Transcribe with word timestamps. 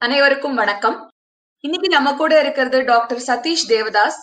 அனைவருக்கும் 0.00 0.54
வணக்கம். 0.54 0.96
இன்னைக்கு 1.64 1.88
நம்ம 1.88 2.08
கூட 2.14 2.32
இருக்கிறது 2.40 2.78
doctor 2.84 3.20
Satish 3.26 3.64
Devadas 3.68 4.18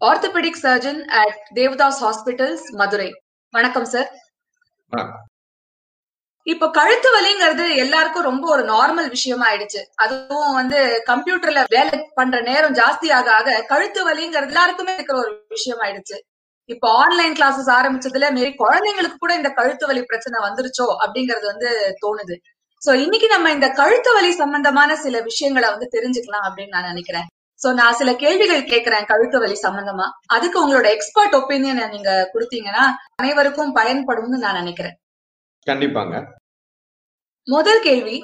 orthopaedic 0.00 0.58
surgeon 0.62 1.00
at 1.20 1.40
Devadas 1.54 1.98
hospitals 2.04 2.64
Madurai. 2.70 3.08
வணக்கம் 3.54 3.84
சார். 3.84 4.08
இப்ப 6.46 6.70
கழுத்து 6.70 7.10
வலிங்கிறது 7.16 7.66
எல்லாருக்கும் 7.76 8.22
ரொம்ப 8.22 8.48
ஒரு 8.48 8.64
நார்மல் 8.64 9.08
விஷயமா 9.08 9.46
ஆயிடுச்சு. 9.50 9.82
அதுவும் 9.94 10.54
வந்து 10.54 10.80
கம்ப்யூட்டர்ல 11.10 11.64
வேலை 11.68 11.98
பண்ற 12.14 12.40
நேரம் 12.40 12.74
ஜாஸ்தி 12.74 13.10
ஆக 13.18 13.30
ஆக 13.34 13.60
கழுத்து 13.72 14.02
வலிங்கிறது 14.08 14.52
எல்லாருக்குமே 14.54 14.94
இருக்கிற 14.94 15.18
ஒரு 15.18 15.32
விஷயம் 15.48 15.84
ஆயிடுச்சு. 15.86 16.18
இப்போ 16.64 16.88
ஆன்லைன் 17.04 17.38
கிளாஸஸ் 17.40 17.70
ஆரம்பிச்சதுல 17.78 18.32
மேரி 18.38 18.52
குழந்தைங்களுக்கு 18.64 19.22
கூட 19.26 19.34
இந்த 19.34 19.52
கழுத்து 19.60 19.86
வலி 19.86 20.04
பிரச்சனை 20.04 20.36
வந்துருச்சோ 20.48 20.88
அப்படிங்கறது 21.04 21.46
வந்து 21.52 21.70
தோணுது. 22.04 22.36
சோ 22.84 22.90
இன்னைக்கு 23.02 23.28
நம்ம 23.32 23.50
இந்த 23.56 23.68
கழுத்து 23.78 24.10
வலி 24.14 24.30
சம்பந்தமான 24.40 24.96
சில 25.04 25.20
விஷயங்களை 25.28 25.68
வந்து 25.74 25.86
தெரிஞ்சுக்கலாம் 25.94 26.46
அப்படின்னு 26.48 26.74
நான் 26.76 26.90
நினைக்கிறேன். 26.92 27.26
சோ 27.60 27.68
நான் 27.78 27.96
சில 28.00 28.10
கேள்விகள் 28.22 28.68
கேட்கிறேன் 28.72 29.08
கழுத்து 29.12 29.38
வலி 29.42 29.56
சம்பந்தமா. 29.66 30.06
அதுக்கு 30.34 30.58
உங்களோட 30.62 30.88
எக்ஸ்பர்ட் 30.96 31.36
ஒப்பீனியனை 31.40 31.84
நீங்க 31.94 32.10
கொடுத்தீங்கன்னா 32.34 32.84
அனைவருக்கும் 33.20 33.72
பயன்படும்னு 33.78 34.42
நான் 34.44 34.60
நினைக்கிறேன். 34.60 34.96
கண்டிப்பாங்க. 35.66 36.14
முதல் 37.46 37.82
கேள்வி 37.88 38.16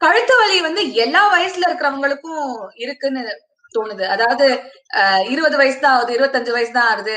கழுத்து 0.00 0.34
வலி 0.42 0.58
வந்து 0.68 0.82
எல்லா 1.04 1.22
வயசுல 1.34 1.66
இருக்கிறவங்களுக்கும் 1.68 2.46
இருக்குன்னு 2.84 3.22
தோணுது. 3.74 4.04
அதாவது 4.14 4.46
இருபது 5.34 5.56
வயசு 5.60 5.78
தான் 5.84 5.94
ஆகுது 5.96 6.16
இருபத்தஞ்சு 6.16 6.52
வயசு 6.56 6.72
தான் 6.78 6.90
ஆகுது. 6.92 7.16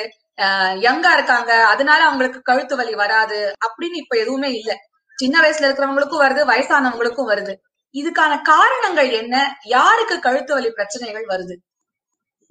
யங்கா 0.88 1.12
இருக்காங்க 1.18 1.52
அதனால 1.74 2.00
அவங்களுக்கு 2.08 2.40
கழுத்து 2.50 2.76
வலி 2.80 2.94
வராது 3.04 3.40
அப்படின்னு 3.68 3.98
இப்ப 4.04 4.16
எதுவுமே 4.24 4.50
இல்ல. 4.60 4.72
சின்ன 5.18 5.36
வயசுல 5.44 5.68
இருக்கிறவங்களுக்கும் 5.68 6.24
வருது 6.26 6.42
வயசானவங்களுக்கும் 6.52 7.32
வருது. 7.32 7.54
இதுக்கான 7.96 8.34
காரணங்கள் 8.52 9.12
என்ன? 9.22 9.36
யாருக்கு 9.76 10.16
கழுத்து 10.26 10.52
வலி 10.56 10.70
பிரச்சனைகள் 10.78 11.26
வருது? 11.32 11.56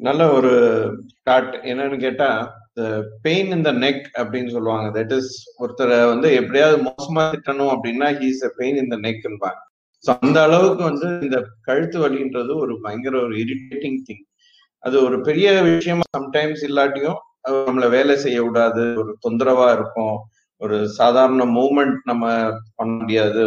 நல்ல 0.00 0.22
ஒரு 0.38 0.52
டாட் 1.26 1.52
என்னன்னு 1.70 1.98
கேட்டா 2.04 2.28
பெயின் 3.24 3.50
இந்த 3.56 3.70
நெக் 3.82 4.06
அப்படின்னு 4.20 4.50
சொல்லுவாங்க. 4.56 4.88
தட் 4.96 5.14
இஸ் 5.18 5.30
ஒருத்தரை 5.62 5.98
வந்து 6.12 6.28
எப்படியாவது 6.40 6.78
மோசமா 6.88 7.22
திட்டணும் 7.34 7.72
அப்படின்னா 7.74 8.08
ஹீஸ் 8.18 8.42
அ 8.48 8.52
பெயின் 8.58 8.78
இந்த 8.84 8.96
நெக்ன்பாங்க 9.06 9.60
ஸோ 10.04 10.10
அந்த 10.22 10.38
அளவுக்கு 10.46 10.82
வந்து 10.82 11.06
இந்த 11.26 11.38
கழுத்து 11.68 11.98
வலின்றது 12.02 12.52
ஒரு 12.64 12.74
பயங்கர 12.82 13.14
ஒரு 13.26 13.36
இரிட்டேட்டிங் 13.44 14.00
திங் 14.08 14.24
அது 14.84 14.96
ஒரு 15.06 15.16
பெரிய 15.28 15.46
விஷயமா 15.68 16.06
சம்டைம்ஸ் 16.18 16.62
இல்லாட்டியும் 16.68 17.18
நம்மளை 17.44 17.64
நம்மள 17.66 17.86
வேலை 17.94 18.14
செய்ய 18.24 18.38
விடாது 18.44 18.84
ஒரு 19.02 19.12
தொந்தரவா 19.24 19.66
இருக்கும். 19.76 20.16
ஒரு 20.60 20.76
சாதாரண 20.98 21.44
மூமெண்ட் 21.58 21.98
நம்ம 22.04 22.24
பண்ண 22.76 22.92
முடியாது. 23.00 23.40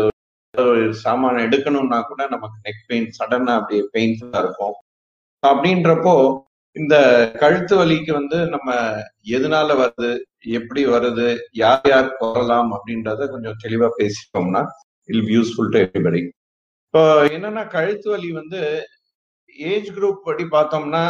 ஒரு 0.53 0.83
சாமான 1.03 1.41
எடுக்கணும்னா 1.47 1.97
கூட 2.01 2.21
நமக்கு 2.27 2.57
நெக் 2.65 2.83
பெயின் 2.87 3.09
சடனா 3.17 3.53
அப்படியே 3.59 3.83
பெயின்ஃபுல்லா 3.95 4.39
இருக்கும். 4.43 4.75
அப்படின்றப்போ 5.43 6.13
இந்த 6.75 6.95
கழுத்து 7.39 7.73
வலிக்கு 7.77 8.11
வந்து 8.13 8.37
நம்ம 8.49 8.69
எதனால 9.35 9.75
வருது 9.81 10.09
எப்படி 10.59 10.81
வருது 10.85 11.27
யார் 11.53 11.89
யார் 11.89 12.09
வரலாம் 12.19 12.69
அப்படின்றத 12.75 13.27
கொஞ்சம் 13.31 13.59
தெளிவா 13.63 13.89
பேசிட்டோம்னா 13.99 14.61
இல் 15.09 15.25
யூஸ்ஃபுல் 15.35 15.71
டு 15.73 15.79
எவ்ரிபடி 15.85 16.21
இப்போ 16.83 17.03
என்னன்னா 17.35 17.63
கழுத்து 17.67 18.07
வலி 18.09 18.29
வந்து 18.31 18.59
ஏஜ் 19.71 19.89
குரூப் 19.97 20.25
படி 20.27 20.45
பார்த்தோம்னா 20.55 21.03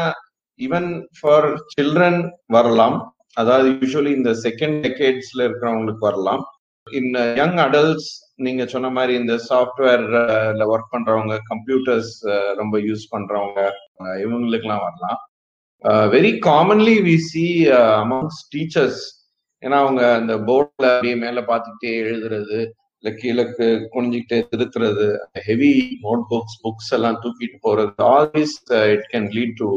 ஈவன் 0.60 0.90
ஃபார் 1.18 1.48
சில்ட்ரன் 1.74 2.20
வரலாம். 2.48 2.98
அதாவது 3.38 3.70
யூஸ்வலி 3.72 4.12
இந்த 4.20 4.32
செகண்ட் 4.46 4.80
டெக்கேட்ஸ்ல 4.86 5.42
இருக்கிறவங்களுக்கு 5.48 6.04
வரலாம். 6.10 6.44
இந்த 6.88 7.20
யங் 7.40 7.60
அடல்ட்ஸ் 7.66 8.10
நீங்க 8.46 8.64
சொன்ன 8.66 8.88
மாதிரி 8.90 9.14
இந்த 9.22 9.34
சாஃப்ட்வேர்ல 9.50 10.66
ஒர்க் 10.74 10.94
பண்றவங்க 10.94 11.36
கம்ப்யூட்டர்ஸ் 11.52 12.14
ரொம்ப 12.62 12.76
யூஸ் 12.80 13.06
பண்றவங்க 13.14 13.60
இவங்களுக்குலாம் 14.24 14.24
இவங்களுக்கெல்லாம் 14.24 14.86
வரலாம். 14.88 15.20
Very 16.16 16.32
commonly 16.50 16.96
we 17.08 17.16
see 17.30 17.46
amongst 18.04 18.42
teachers 18.54 19.02
ஏன்னா 19.64 19.78
அவங்க 19.84 20.02
அந்த 20.20 20.34
போர்டில் 20.50 20.90
அப்படியே 20.90 21.16
மேல 21.24 21.40
பார்த்துக்கிட்டே 21.50 21.94
எழுதுறது 22.04 22.60
இல்ல 23.04 23.10
கீழே 23.22 23.44
குனிஞ்சிக்கிட்டே 23.94 24.40
திருத்துறது 24.52 25.06
ஹெவி 25.48 25.72
நோட் 26.06 26.24
புக்ஸ் 26.32 26.58
புக்ஸ் 26.64 26.92
எல்லாம் 26.98 27.20
தூக்கிட்டு 27.24 27.58
போறது 27.68 28.04
always 28.16 28.56
it 28.94 29.06
can 29.14 29.30
lead 29.38 29.56
to 29.58 29.70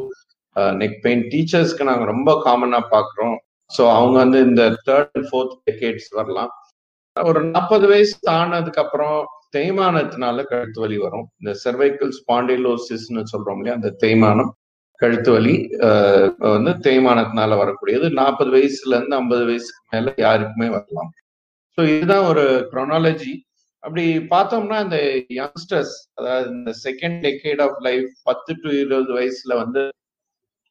neck 0.81 0.99
pain 1.05 1.23
டீச்சர்ஸ்க்கு 1.33 1.89
நாங்க 1.91 2.05
ரொம்ப 2.05 2.31
காமனா 2.47 2.81
பாக்குறோம் 2.95 3.37
ஸோ 3.71 3.83
அவங்க 3.99 4.17
வந்து 4.25 4.39
இந்த 4.49 4.63
தேர்ட் 4.89 5.13
அண்ட் 5.15 5.29
ஃபோர்த் 5.31 5.55
டெக்கேட்ஸ் 5.69 6.11
வரலாம். 6.19 6.51
ஒரு 7.17 7.41
நாற்பது 7.55 7.87
வயசு 7.93 8.15
ஆனதுக்கு 8.41 8.83
அப்புறம் 8.85 9.17
தேய்மானத்தினால 9.57 10.45
கழுத்து 10.51 10.81
வலி 10.81 10.99
வரும். 11.05 11.27
இந்த 11.41 11.53
செர்வைக்கல் 11.62 12.12
ஸ்பாண்டிலோசிஸ்ன்னு 12.19 13.25
சொல்றோம் 13.33 13.59
இல்லையா 13.61 13.79
அந்த 13.81 13.91
தேய்மானம் 14.05 14.53
கழுத்து 15.01 15.31
வலி 15.35 15.55
uh, 15.89 16.25
வந்து 16.55 16.73
தேய்மானத்தினால 16.87 17.57
வரக்கூடியது. 17.62 18.07
நாற்பது 18.21 18.51
வயசுல 18.57 18.97
இருந்து 18.97 19.17
ஐம்பது 19.21 19.45
வயசுக்கு 19.49 19.83
மேல 19.95 20.12
யாருக்குமே 20.27 20.69
வரலாம். 20.77 21.11
ஸோ 21.79 21.81
இதுதான் 21.95 22.27
ஒரு 22.31 22.45
க்ரொனாலஜி 22.73 23.33
அப்படி 23.83 24.05
பார்த்தோம்னா 24.33 24.79
இந்த 24.87 24.99
யங்ஸ்டர்ஸ் 25.39 25.95
அதாவது 26.19 26.49
இந்த 26.57 26.73
செகண்ட் 26.85 27.19
டெக்கேட் 27.27 27.62
ஆஃப் 27.67 27.79
லைஃப் 27.89 28.11
பத்து 28.29 28.53
டு 28.62 28.69
இருபது 28.83 29.12
வயசுல 29.19 29.57
வந்து 29.62 29.83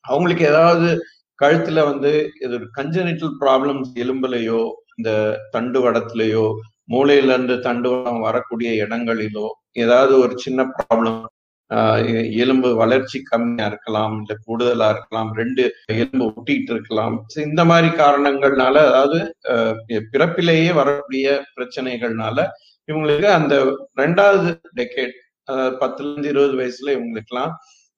அவங்களுக்கு 0.06 0.46
ஏதாவது 0.46 0.88
கழுத்துல 1.40 1.84
வந்து 1.86 2.12
இது 2.40 2.54
ஒரு 2.54 2.68
கஞ்சனிட்டல் 2.78 3.36
ப்ராப்ளம்ஸ் 3.44 3.92
எலும்புலையோ 3.96 4.62
இந்த 4.98 5.12
தண்டு 5.52 5.80
வடத்துலையோ 5.80 6.46
மூளையில 6.92 7.34
இருந்து 7.34 7.56
தண்டுவடம் 7.60 8.20
வரக்கூடிய 8.20 8.70
இடங்களிலோ 8.84 9.48
ஏதாவது 9.76 10.14
ஒரு 10.20 10.34
சின்ன 10.38 10.62
ப்ராப்ளம் 10.72 11.20
எலும்பு 12.42 12.70
வளர்ச்சி 12.74 13.18
கம்மியா 13.24 13.66
இருக்கலாம் 13.66 14.16
இல்ல 14.22 14.34
கூடுதலா 14.46 14.88
இருக்கலாம் 14.90 15.30
ரெண்டு 15.34 15.64
எலும்பு 15.94 16.26
ஒட்டிட்டு 16.32 16.72
இருக்கலாம். 16.76 17.16
இந்த 17.46 17.62
மாதிரி 17.66 17.90
காரணங்கள்னால 18.02 18.76
அதாவது 18.90 19.20
பிறப்பிலேயே 20.14 20.72
வரக்கூடிய 20.74 21.28
பிரச்சனைகள்னால 21.56 22.38
இவங்களுக்கு 22.90 23.30
அந்த 23.40 23.56
ரெண்டாவது 24.00 24.52
டெக்கேட் 24.80 25.16
பத்துல 25.82 26.10
இருந்து 26.10 26.32
இருபது 26.34 26.56
வயசுல 26.62 26.96
இவங்களுக்குலாம் 26.98 27.54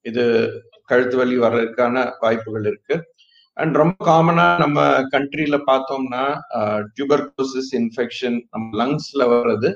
இது 0.05 0.23
கழுத்து 0.91 1.15
வலி 1.19 1.35
வர்றதுக்கான 1.45 1.95
வாய்ப்புகள் 2.23 2.65
இருக்கு. 2.71 2.95
அண்ட் 3.57 3.75
ரொம்ப 3.81 4.05
காமனா 4.09 4.45
நம்ம 4.63 4.79
கண்ட்ரில 5.13 5.57
பார்த்தோம்னா 5.69 6.23
டியூபர்கோசிஸ் 6.95 7.71
இன்ஃபெக்ஷன் 7.81 8.37
நம்ம 8.53 8.69
லங்ஸ்ல 8.81 9.25
வர்றது 9.33 9.69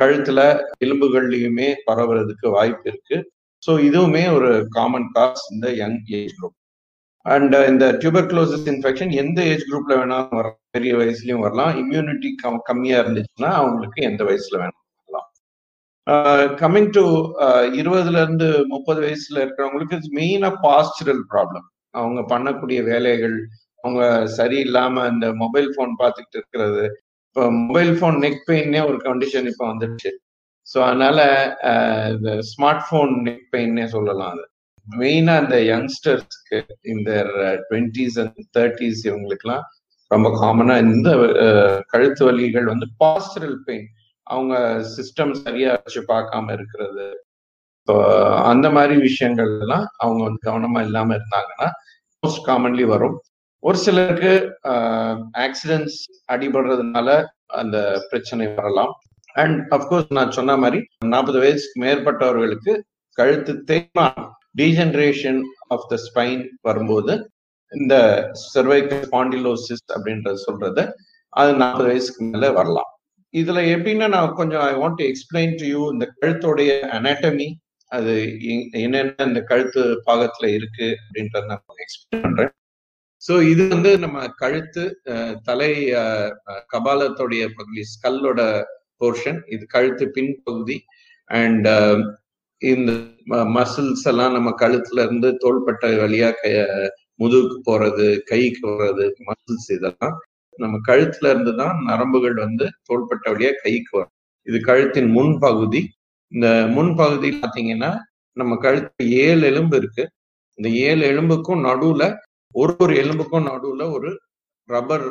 கழுத்துல 0.00 0.40
எலும்புகள்லயுமே 0.84 1.68
பரவுறதுக்கு 1.88 2.46
வாய்ப்பு 2.56 2.86
இருக்கு. 2.92 3.16
ஸோ 3.62 3.72
இதுவுமே 3.88 4.22
ஒரு 4.36 4.50
காமன் 4.76 5.08
காஸ் 5.16 5.44
இந்த 5.54 5.66
யங் 5.82 6.00
ஏஜ் 6.18 6.34
குரூப் 6.38 6.56
அண்ட் 7.26 7.54
இந்த 7.72 7.84
டியூபர்குலோசிஸ் 8.00 8.66
இன்ஃபெக்ஷன் 8.72 9.12
எந்த 9.22 9.38
ஏஜ் 9.52 9.64
குரூப்ல 9.68 9.92
வேணாலும் 10.00 10.38
வரலாம் 10.38 10.74
பெரிய 10.76 10.94
வயசுலயும் 11.00 11.44
வரலாம். 11.46 11.72
இம்யூனிட்டி 11.82 12.30
கம்மியா 12.70 12.98
இருந்துச்சுன்னா 13.04 13.50
அவங்களுக்கு 13.60 14.00
எந்த 14.10 14.22
வயசுல 14.30 14.58
வேணும் 14.62 14.80
Uh, 16.06 16.40
கம்மிங் 16.60 16.88
டு 16.96 17.02
uh, 17.44 17.62
இருபதுல 17.80 18.22
இருந்து 18.24 18.48
முப்பது 18.72 18.98
வயசுல 19.04 19.36
இருக்கிறவங்களுக்கு 19.44 19.96
மெயினா 20.18 20.50
பாஸ்டரல் 20.64 21.22
ப்ராப்ளம் 21.30 21.66
அவங்க 21.94 22.20
பண்ணக்கூடிய 22.32 22.78
வேலைகள் 22.90 23.36
அவங்க 23.84 24.02
சரியில்லாம 24.36 25.04
இந்த 25.12 25.26
மொபைல் 25.42 25.68
ஃபோன் 25.74 25.92
பார்த்துக்கிட்டு 26.02 26.38
இருக்கிறது. 26.40 26.84
இப்போ 27.28 27.44
மொபைல் 27.60 27.92
ஃபோன் 27.98 28.18
நெக் 28.24 28.44
பெயின்னே 28.50 28.82
ஒரு 28.90 28.98
கண்டிஷன் 29.06 29.48
இப்போ 29.52 29.64
வந்துடுச்சு 29.70 30.12
ஸோ 30.66 30.78
அதனால 30.88 31.18
uh, 31.70 32.04
இந்த 32.14 32.30
ஸ்மார்ட் 32.50 32.84
ஃபோன் 32.88 33.14
நெக் 33.28 33.48
பெயின்னே 33.54 33.86
சொல்லலாம் 33.96 34.32
அது. 34.34 34.44
மெயினா 34.86 35.34
இந்த 35.44 35.58
யங்ஸ்டர்ஸ்க்கு 35.72 36.58
இந்த 36.94 37.10
டுவெண்ட்டீஸ் 37.68 38.18
அண்ட் 38.22 38.40
தேர்ட்டிஸ் 38.58 39.02
இவங்களுக்குலாம் 39.08 39.64
ரொம்ப 40.10 40.28
காமனா 40.40 40.74
இந்த 40.86 41.10
கழுத்து 41.92 42.22
வலிகள் 42.28 42.72
வந்து 42.72 42.86
பாஸ்டரல் 43.02 43.58
பெயின் 43.68 43.86
அவங்க 44.26 44.54
சிஸ்டம் 44.96 45.32
சரியா 45.44 45.70
வச்சு 45.74 46.00
பார்க்காம 46.12 46.52
இருக்கிறது. 46.56 47.06
இப்போ 47.80 47.96
அந்த 48.50 48.66
மாதிரி 48.76 48.94
விஷயங்கள் 49.08 49.50
எல்லாம் 49.62 49.86
அவங்க 50.02 50.20
வந்து 50.26 50.40
கவனமா 50.48 50.80
இல்லாம 50.88 51.16
இருந்தாங்கன்னா 51.18 51.68
மோஸ்ட் 52.22 52.46
காமன்லி 52.48 52.84
வரும். 52.94 53.16
ஒரு 53.62 53.78
சிலருக்கு 53.84 54.32
ஆக்சிடென்ட்ஸ் 55.46 55.98
அடிபடுறதுனால 56.34 57.08
அந்த 57.62 57.76
பிரச்சனை 58.10 58.46
வரலாம். 58.58 58.92
அண்ட் 59.42 59.60
அப்கோர்ஸ் 59.76 60.16
நான் 60.18 60.34
சொன்ன 60.38 60.56
மாதிரி 60.62 60.78
நாற்பது 61.12 61.38
வயசுக்கு 61.44 61.82
மேற்பட்டவர்களுக்கு 61.84 62.72
கழுத்து 63.18 63.52
தேய்மானம் 63.70 64.28
டீஜென்ரேஷன் 64.60 65.40
ஆஃப் 65.74 65.86
த 65.92 65.98
ஸ்பைன் 66.06 66.42
வரும்போது 66.68 67.14
இந்த 67.72 67.94
செர்வைக்கல் 68.52 69.04
ஸ்பாண்டிலோசிஸ் 69.06 69.86
அப்படின்றது 69.94 70.40
சொல்றது 70.48 70.82
அது 71.32 71.52
நாற்பது 71.62 71.88
வயசுக்கு 71.90 72.24
மேல 72.32 72.50
வரலாம். 72.58 72.90
இதுல 73.34 73.60
எப்படின்னா 73.72 74.06
நான் 74.08 74.34
கொஞ்சம் 74.34 74.64
I 74.64 74.74
want 74.80 74.98
to 74.98 75.06
explain 75.10 75.54
to 75.60 75.66
you 75.66 75.80
இந்த 75.92 76.06
கழுத்தோடைய 76.16 76.72
அனாட்டமி 76.96 77.48
அது 77.90 78.12
என்னென்ன 78.80 79.24
இந்த 79.24 79.40
கழுத்து 79.50 79.82
பாகத்துல 80.06 80.46
இருக்கு 80.54 80.86
அப்படின்றத 81.00 81.46
நான் 81.46 81.82
எக்ஸ்பிளைன் 81.84 82.24
பண்றேன். 82.24 82.52
ஸோ 83.22 83.34
இது 83.50 83.62
வந்து 83.68 83.90
நம்ம 83.98 84.18
கழுத்து 84.40 84.82
தலை 85.44 85.70
அஹ், 86.00 86.30
கபாலத்தோடைய 86.72 87.44
பகுதி 87.54 87.82
ஸ்கல்லோட 87.92 88.40
போர்ஷன் 89.00 89.40
இது 89.48 89.64
கழுத்து 89.68 90.04
பின்பகுதி. 90.16 90.76
அண்ட் 91.30 91.68
இந்த 92.62 92.90
மசில்ஸ் 93.54 94.06
எல்லாம் 94.06 94.34
நம்ம 94.36 94.50
கழுத்துல 94.60 95.02
இருந்து 95.02 95.28
தோள்பட்டை 95.38 95.90
வழியா 96.00 96.30
கைய 96.36 96.58
முதுகுக்கு 97.20 97.58
போறது 97.66 98.06
கைக்கு 98.30 98.60
போறது 98.66 99.06
மசில்ஸ் 99.28 99.68
இதெல்லாம். 99.76 100.14
நம்ம 100.58 100.76
கழுத்துல 100.88 101.30
இருந்து 101.32 101.52
தான் 101.54 101.76
நரம்புகள் 101.88 102.36
வந்து 102.44 102.66
தோள்பட்ட 102.88 103.24
வழியா 103.32 103.52
கைக்கு 103.62 103.92
வரும். 103.96 104.14
இது 104.46 104.58
கழுத்தின் 104.70 105.10
முன்பகுதி. 105.16 105.80
இந்த 106.32 106.48
முன்பகுதி 106.76 107.28
பாத்தீங்கன்னா 107.42 107.90
நம்ம 108.36 108.52
கழுத்து 108.56 109.04
ஏழு 109.24 109.42
எலும்பு 109.50 109.76
இருக்கு. 109.76 110.04
இந்த 110.58 110.68
ஏழு 110.86 111.02
எலும்புக்கும் 111.12 111.64
நடுவுல 111.68 112.04
ஒரு 112.54 112.72
ஒரு 112.84 112.94
எலும்புக்கும் 113.02 113.48
நடுவுல 113.50 113.84
ஒரு 113.96 114.10
ரப்பர் 114.68 115.06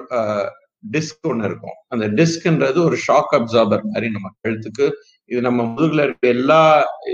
டிஸ்க் 0.83 1.27
ஒன்று 1.31 1.47
இருக்கும். 1.49 1.77
அந்த 1.93 2.05
டிஸ்க்ன்றது 2.19 2.79
ஒரு 2.87 2.97
ஷாக் 3.07 3.33
அப்சார்பர் 3.39 3.83
மாதிரி 3.89 4.07
நம்ம 4.09 4.29
கழுத்துக்கு 4.43 4.85
இது 5.31 5.41
நம்ம 5.41 5.61
முதுகுல 5.69 6.03
இருக்க 6.07 6.25
எல்லா 6.37 6.61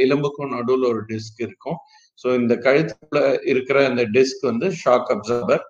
எலும்புக்கும் 0.05 0.53
நடுவுல 0.55 0.87
ஒரு 0.93 1.01
டிஸ்க் 1.11 1.41
இருக்கும். 1.47 1.77
ஸோ 2.19 2.27
இந்த 2.41 2.53
கழுத்துல 2.65 3.19
இருக்கிற 3.51 3.77
அந்த 3.89 4.03
டிஸ்க் 4.15 4.41
வந்து 4.51 4.69
ஷாக் 4.81 5.11
அப்சார்பர் 5.15 5.63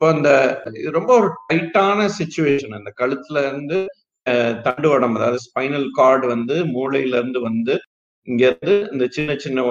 இப்போ 0.00 0.06
அந்த 0.14 0.30
இது 0.78 0.88
ரொம்ப 0.96 1.10
ஒரு 1.18 1.28
டைட்டான 1.48 2.06
சுச்சுவேஷன் 2.16 2.74
அந்த 2.78 2.90
கழுத்துல 2.98 3.42
இருந்து 3.46 3.76
தண்டு 4.66 4.88
உடம்பு 4.94 5.18
அதாவது 5.20 5.38
ஸ்பைனல் 5.44 5.86
கார்டு 5.98 6.26
வந்து 6.32 6.56
மூளையில 6.74 7.18
இருந்து 7.20 7.40
வந்து 7.46 7.74
இங்க 8.28 8.42
இருந்து 8.48 8.74
இந்த 8.94 9.04
சின்ன 9.16 9.36
சின்ன 9.44 9.62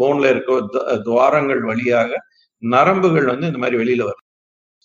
போன்ல 0.00 0.30
இருக்க 0.32 0.82
துவாரங்கள் 1.08 1.62
வழியாக 1.70 2.20
நரம்புகள் 2.62 3.26
வந்து 3.32 3.48
இந்த 3.50 3.60
மாதிரி 3.62 3.80
வெளியில 3.82 4.06
வரும். 4.10 4.26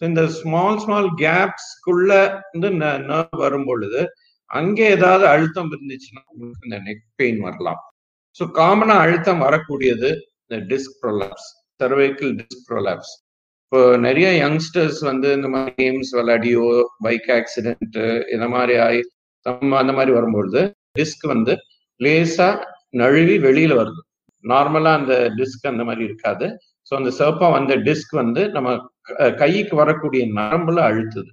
இந்த 0.01 0.23
ஸ்மால் 0.39 0.79
ஸ்மால் 0.83 1.09
கேப்ஸ்குள்ள 1.21 2.09
வந்து 2.53 2.71
நர்வ் 3.09 3.37
வரும் 3.43 3.67
பொழுது 3.69 4.01
அங்கே 4.51 4.87
ஏதாவது 4.97 5.25
அழுத்தம் 5.33 5.71
இருந்துச்சுன்னா 5.75 6.23
உங்களுக்கு 6.31 6.67
இந்த 6.69 6.79
நெக் 6.87 7.05
பெயின் 7.21 7.39
வரலாம். 7.47 7.81
ஸோ 8.35 8.45
காமனா 8.59 8.97
அழுத்தம் 9.05 9.45
வரக்கூடியது 9.47 10.09
இந்த 10.45 10.59
disc 10.71 10.97
prolapse 11.03 11.47
cervical 11.79 12.33
disc 12.41 12.67
prolapse 12.71 13.13
இப்போ 13.71 13.79
நிறைய 13.97 14.27
யங்ஸ்டர்ஸ் 14.43 14.99
வந்து 15.07 15.27
இந்த 15.37 15.47
மாதிரி 15.53 15.71
கேம்ஸ் 15.81 16.11
விளையாடியோ 16.17 16.65
பைக் 17.05 17.27
ஆக்சிடென்ட் 17.37 17.97
இந்த 18.35 18.45
மாதிரி 18.53 18.75
ஆகி 18.85 19.01
அந்த 19.81 19.93
மாதிரி 19.97 20.11
வரும்பொழுது 20.17 20.61
டிஸ்க் 20.99 21.25
வந்து 21.33 21.53
லேசா 22.01 22.47
நழுவி 23.01 23.35
வெளியில 23.47 23.73
வருது. 23.79 24.01
நார்மலா 24.43 24.91
அந்த 24.99 25.13
டிஸ்க் 25.39 25.67
அந்த 25.71 25.83
மாதிரி 25.83 26.03
இருக்காது. 26.09 26.47
ஸோ 26.87 26.93
அந்த 26.99 27.11
சர்ப்பம் 27.19 27.55
வந்த 27.57 27.73
டிஸ்க் 27.87 28.13
வந்து 28.21 28.41
நம்ம 28.55 28.69
கைக்கு 29.41 29.75
வரக்கூடிய 29.81 30.23
நரம்புல 30.39 30.79
அழுத்துது. 30.89 31.31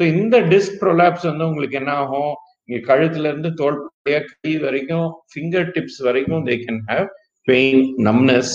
ஸோ 0.00 0.02
இந்த 0.14 0.36
டிஸ்க் 0.52 0.78
ப்ரொலாப்ஸ் 0.82 1.28
வந்து 1.30 1.48
உங்களுக்கு 1.50 1.78
என்ன 1.82 1.92
ஆகும்? 2.02 2.32
இங்க 2.68 2.78
கழுத்துல 2.90 3.30
இருந்து 3.32 3.50
தோல் 3.60 3.78
கை 4.44 4.54
வரைக்கும் 4.66 5.08
ஃபிங்கர் 5.30 5.68
டிப்ஸ் 5.76 6.00
வரைக்கும் 6.08 6.42
they 6.48 6.56
can 6.64 6.82
have 6.90 7.06
pain 7.48 7.84
numbness 8.08 8.54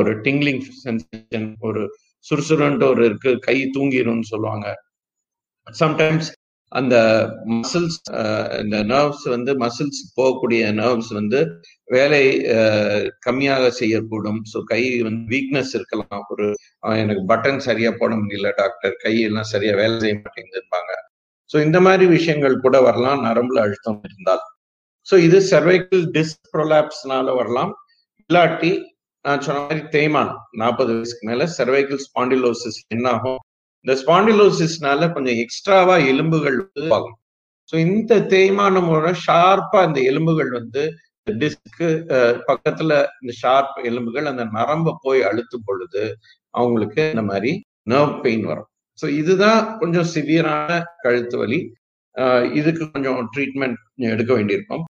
ஒரு 0.00 0.12
டிங்லிங் 0.26 0.62
சென்சேஷன் 0.84 1.48
ஒரு 1.68 1.82
சுறுசுறுன்ட்டு 2.26 2.90
ஒரு 2.92 3.02
இருக்கு 3.08 3.30
கை 3.48 3.56
தூங்கிடும்னு 3.76 4.26
சொல்லுவாங்க. 4.32 4.66
சம்டைம்ஸ் 5.66 6.28
அந்த 6.72 6.96
மசில்ஸ் 7.50 7.98
இந்த 8.62 8.76
நர்வ்ஸ் 8.90 9.26
வந்து 9.34 9.50
மசில்ஸ் 9.62 10.00
போகக்கூடிய 10.16 10.62
நர்வ்ஸ் 10.80 11.12
வந்து 11.18 11.38
வேலை 11.96 12.20
கம்மியாக 13.26 13.70
செய்யக்கூடும். 13.78 14.40
ஸோ 14.52 14.58
கை 14.72 14.80
வந்து 15.06 15.22
வீக்னஸ் 15.34 15.72
இருக்கலாம். 15.78 16.24
ஒரு 16.32 16.46
எனக்கு 17.02 17.22
பட்டன் 17.32 17.62
சரியா 17.68 17.92
போட 18.00 18.12
முடியல 18.22 18.50
டாக்டர் 18.60 18.94
கையெல்லாம் 19.04 19.50
சரியா 19.52 19.74
வேலை 19.82 19.96
செய்ய 20.04 20.16
மாட்டேங்குதுப்பாங்க 20.24 20.92
ஸோ 21.50 21.56
இந்த 21.66 21.78
மாதிரி 21.86 22.06
விஷயங்கள் 22.16 22.62
கூட 22.64 22.76
வரலாம். 22.88 23.20
நரம்புல 23.28 23.62
அழுத்தம் 23.64 24.00
இருந்தால். 24.08 24.42
ஸோ 25.06 25.16
இது 25.26 25.38
சர்வைக்கல் 25.52 26.04
டிஸ்க் 26.16 26.48
ப்ரொலாப்ஸ்னால 26.54 27.34
வரலாம். 27.40 27.72
இல்லாட்டி 28.30 28.72
நான் 29.28 29.44
சொன்ன 29.46 29.62
மாதிரி 29.62 29.80
தேய்மானம் 29.94 30.42
நாற்பது 30.60 30.92
வயசுக்கு 30.92 31.26
மேல 31.28 31.46
செர்வைக்கல் 31.56 32.02
ஸ்பாண்டிலோசிஸ் 32.04 32.78
என்ன 32.96 33.08
ஆகும் 33.10 33.40
இந்த 33.86 33.94
ஸ்பாண்டிலோசிஸ்னால 34.02 35.08
கொஞ்சம் 35.12 35.40
எக்ஸ்ட்ராவா 35.42 35.96
எலும்புகள் 36.12 36.56
வந்து 36.60 36.92
ஆகும் 36.94 37.16
ஸோ 37.68 37.74
இந்த 37.86 38.14
தேய்மானமோட 38.32 39.08
ஷார்ப்பா 39.26 39.80
இந்த 39.88 40.00
எலும்புகள் 40.10 40.50
வந்து 40.50 40.82
டிஸ்க்கு 41.26 41.88
பக்கத்துல 42.48 42.92
இந்த 43.22 43.32
ஷார்ப் 43.40 43.74
எலும்புகள் 43.84 44.30
அந்த 44.30 44.44
நரம்ப 44.56 44.96
போய் 45.02 45.20
அழுத்தும் 45.22 45.66
பொழுது 45.66 46.02
அவங்களுக்கு 46.54 47.02
இந்த 47.12 47.24
மாதிரி 47.30 47.50
நர்வ் 47.92 48.14
பெயின் 48.24 48.46
வரும். 48.46 48.68
ஸோ 48.98 49.06
இதுதான் 49.20 49.60
கொஞ்சம் 49.80 50.08
சிவியரான 50.14 50.70
கழுத்து 51.04 51.36
வலி. 51.38 51.60
இதுக்கு 52.60 52.84
கொஞ்சம் 52.94 53.20
ட்ரீட்மெண்ட் 53.34 53.78
எடுக்க 54.14 54.30
வேண்டியிருக்கும். 54.34 54.84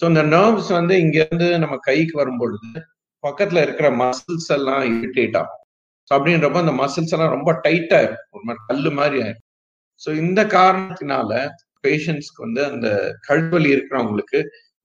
ஸோ 0.00 0.04
இந்த 0.12 0.22
நர்வ்ஸ் 0.34 0.70
வந்து 0.78 0.94
இங்க 1.04 1.16
இருந்து 1.24 1.48
நம்ம 1.64 1.76
கைக்கு 1.88 2.14
வரும் 2.20 2.40
பொழுது 2.42 2.70
பக்கத்துல 3.24 3.62
இருக்கிற 3.66 3.88
மசில்ஸ் 4.02 4.50
எல்லாம் 4.58 4.84
இரிட்டேட் 4.92 5.36
ஆகும். 5.40 5.58
ஸோ 6.08 6.12
அப்படின்றப்ப 6.16 6.62
அந்த 6.64 6.74
மசில்ஸ் 6.82 7.14
எல்லாம் 7.16 7.34
ரொம்ப 7.36 7.50
டைட்டா 7.66 7.98
இருக்கும். 8.04 8.34
ஒரு 8.36 8.44
மாதிரி 8.48 8.62
கல்லு 8.70 8.90
மாதிரி 8.98 9.18
ஆயிரும். 9.24 9.44
ஸோ 10.00 10.10
இந்த 10.22 10.40
காரணத்தினால 10.56 11.30
பேஷண்ட்ஸ்க்கு 11.84 12.44
வந்து 12.46 12.62
அந்த 12.70 12.88
கழுவலி 13.28 13.70
இருக்கிறவங்களுக்கு 13.74 14.40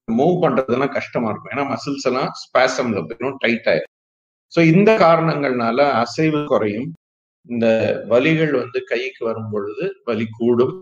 மூவ் 0.08 0.36
பண்றதுலாம் 0.44 0.94
கஷ்டமா 0.98 1.28
இருக்கும். 1.30 1.52
ஏன்னா 1.54 1.64
மசில்ஸ் 1.72 2.06
எல்லாம் 2.10 2.30
ஸ்பேசம்ல 2.42 3.00
போயிடும் 3.08 3.38
டைட் 3.44 3.68
ஆயிரும். 3.72 3.92
ஸோ 4.52 4.60
இந்த 4.72 4.90
காரணங்கள்னால 5.04 5.78
அசைவு 6.02 6.40
குறையும். 6.52 6.88
இந்த 7.46 7.66
வலிகள் 8.12 8.52
வந்து 8.62 8.78
கைக்கு 8.90 9.22
வரும் 9.28 9.50
பொழுது 9.52 9.84
வலி 10.08 10.26
கூடும். 10.38 10.74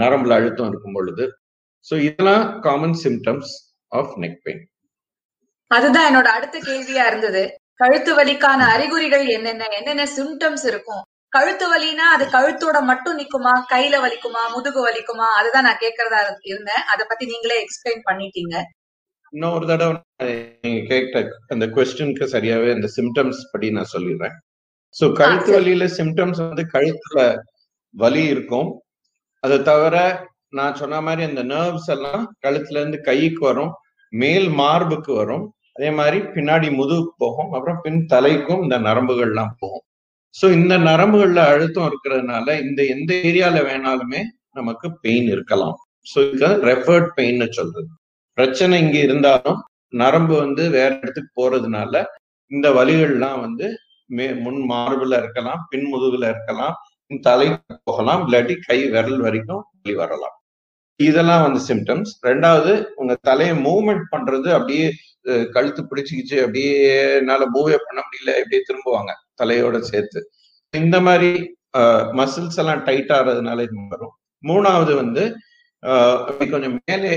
நரம்புல 0.00 0.36
அழுத்தம் 0.38 0.70
இருக்கும் 0.70 0.96
பொழுது. 0.98 1.24
ஸோ 1.86 1.94
இதெல்லாம் 2.06 2.44
common 2.60 2.96
symptoms 3.04 3.52
of 3.92 4.14
neck 4.22 4.40
pain 4.46 4.62
அதுதான் 5.70 6.14
என்னோட 6.14 6.24
அடுத்த 6.24 6.58
கேள்வியா 6.58 7.06
இருந்தது. 7.06 7.58
கழுத்து 7.74 8.14
வலிக்கான 8.14 8.60
அறிகுறிகள் 8.66 9.26
என்னென்ன? 9.26 9.68
என்னென்ன 9.68 10.06
சிம்டம்ஸ் 10.16 10.66
இருக்கும்? 10.66 11.02
கழுத்து 11.28 11.66
வலினா 11.74 12.06
அது 12.14 12.24
கழுத்தோட 12.24 12.80
மட்டும் 12.80 13.18
நிக்குமா? 13.18 13.52
கையில 13.72 13.94
வலிக்குமா? 14.00 14.42
முதுகு 14.54 14.80
வலிக்குமா? 14.86 15.26
அதுதான் 15.38 15.62
நான் 15.62 15.82
கேட்கறதா 15.82 16.20
இருந்தேன். 16.44 16.82
அதை 16.92 17.06
பத்தி 17.08 17.26
நீங்களே 17.26 17.64
எக்ஸ்பிளைன் 17.64 18.02
பண்ணிட்டீங்க. 18.10 18.56
இன்னொரு 19.32 19.66
தடவை 19.66 19.92
நீங்க 20.60 20.80
கேட்ட 20.88 21.30
அந்த 21.48 21.66
கொஸ்டினுக்கு 21.66 22.24
சரியாவே 22.24 22.70
அந்த 22.72 22.88
சிம்டம்ஸ் 22.96 23.42
படி 23.52 23.70
நான் 23.70 23.92
சொல்லிடுறேன். 23.92 24.34
ஸோ 25.00 25.12
கழுத்து 25.12 25.60
வலியில 25.60 25.84
சிம்டம்ஸ் 25.98 26.40
வந்து 26.46 26.66
கழுத்துல 26.72 27.36
வலி 27.90 28.24
இருக்கும். 28.24 28.82
அதை 29.40 29.62
தவிர 29.62 30.26
நான் 30.48 30.74
சொன்ன 30.74 31.00
மாதிரி 31.00 31.22
அந்த 31.28 31.42
நர்வ்ஸ் 31.42 31.90
எல்லாம் 31.90 32.36
கழுத்துல 32.46 32.80
இருந்து 32.80 33.00
கைக்கு 33.00 33.44
வரும். 33.46 33.72
மேல் 34.08 34.48
மார்புக்கு 34.48 35.12
வரும். 35.14 35.54
அதே 35.80 35.90
மாதிரி 35.98 36.18
பின்னாடி 36.32 36.68
முதுகுக்கு 36.78 37.12
போகும் 37.22 37.52
அப்புறம் 37.56 37.78
பின் 37.84 38.00
தலைக்கும் 38.10 38.62
இந்த 38.64 38.76
நரம்புகள்லாம் 38.86 39.52
போகும். 39.60 39.84
ஸோ 40.34 40.46
இந்த 40.56 40.74
நரம்புகள்ல 40.88 41.40
அழுத்தம் 41.52 41.86
இருக்கிறதுனால 41.90 42.46
இந்த 42.64 42.80
எந்த 42.94 43.10
ஏரியால 43.28 43.62
வேணாலுமே 43.68 44.20
நமக்கு 44.58 44.86
பெயின் 45.04 45.28
இருக்கலாம். 45.34 45.78
ஸோ 46.06 46.18
இது 46.34 46.50
ரெஃபர்ட் 46.70 47.08
பெயின்னு 47.16 47.46
சொல்றது. 47.58 47.88
பிரச்சனை 48.38 48.80
இங்க 48.84 48.98
இருந்தாலும் 49.06 49.58
நரம்பு 49.92 50.34
வந்து 50.44 50.66
வேற 50.76 50.90
இடத்துக்கு 51.00 51.32
போறதுனால 51.40 51.94
இந்த 52.50 52.68
வலிகள்லாம் 52.78 53.40
வந்து 53.46 53.68
மே 54.10 54.26
முன் 54.44 54.60
மார்புல 54.72 55.16
இருக்கலாம் 55.22 55.62
பின் 55.72 55.88
முதுகுல 55.94 56.28
இருக்கலாம் 56.34 56.76
தலை 57.24 57.48
போகலாம் 57.88 58.24
இல்லாட்டி 58.26 58.56
கை 58.68 58.80
விரல் 58.94 59.22
வரைக்கும் 59.26 59.64
வலி 59.78 59.96
வரலாம். 60.02 60.36
இதெல்லாம் 61.06 61.44
வந்து 61.46 61.60
சிம்டம்ஸ் 61.68 62.10
ரெண்டாவது 62.28 62.72
உங்க 63.00 63.12
தலையை 63.28 63.54
மூவ்மெண்ட் 63.66 64.04
பண்றது 64.14 64.48
அப்படியே 64.56 64.86
கழுத்து 65.54 65.82
பிடிச்சிக்கிச்சு 65.90 66.36
அப்படியே 66.44 66.74
என்னால 67.20 67.46
மூவே 67.54 67.76
பண்ண 67.86 68.00
முடியல 68.06 68.34
அப்படியே 68.40 68.60
திரும்புவாங்க 68.68 69.12
தலையோட 69.40 69.78
சேர்த்து. 69.90 70.20
இந்த 70.74 70.96
மாதிரி 71.06 71.30
மசில்ஸ் 72.20 72.58
எல்லாம் 72.62 72.82
டைட் 72.88 73.12
ஆறதுனால 73.18 73.64
இது 73.66 73.86
வரும். 73.94 74.14
மூணாவது 74.44 74.92
வந்து 75.02 75.22
கொஞ்சம் 76.52 76.76
மேலே 76.78 77.12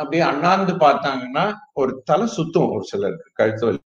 அப்படியே 0.00 0.22
அண்ணாந்து 0.30 0.74
பார்த்தாங்கன்னா 0.84 1.44
ஒரு 1.80 1.92
தலை 2.10 2.26
சுத்தும் 2.36 2.70
ஒரு 2.74 2.84
சிலருக்கு 2.90 3.28
கழுத்து 3.40 3.64
வலி. 3.66 3.80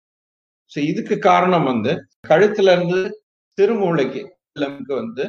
ஸோ 0.71 0.79
இதுக்கு 0.91 1.15
காரணம் 1.29 1.69
வந்து 1.71 1.91
கழுத்துல 2.29 2.73
இருந்து 2.75 2.99
திருமூளைக்கு 3.57 4.21
வந்து 5.01 5.25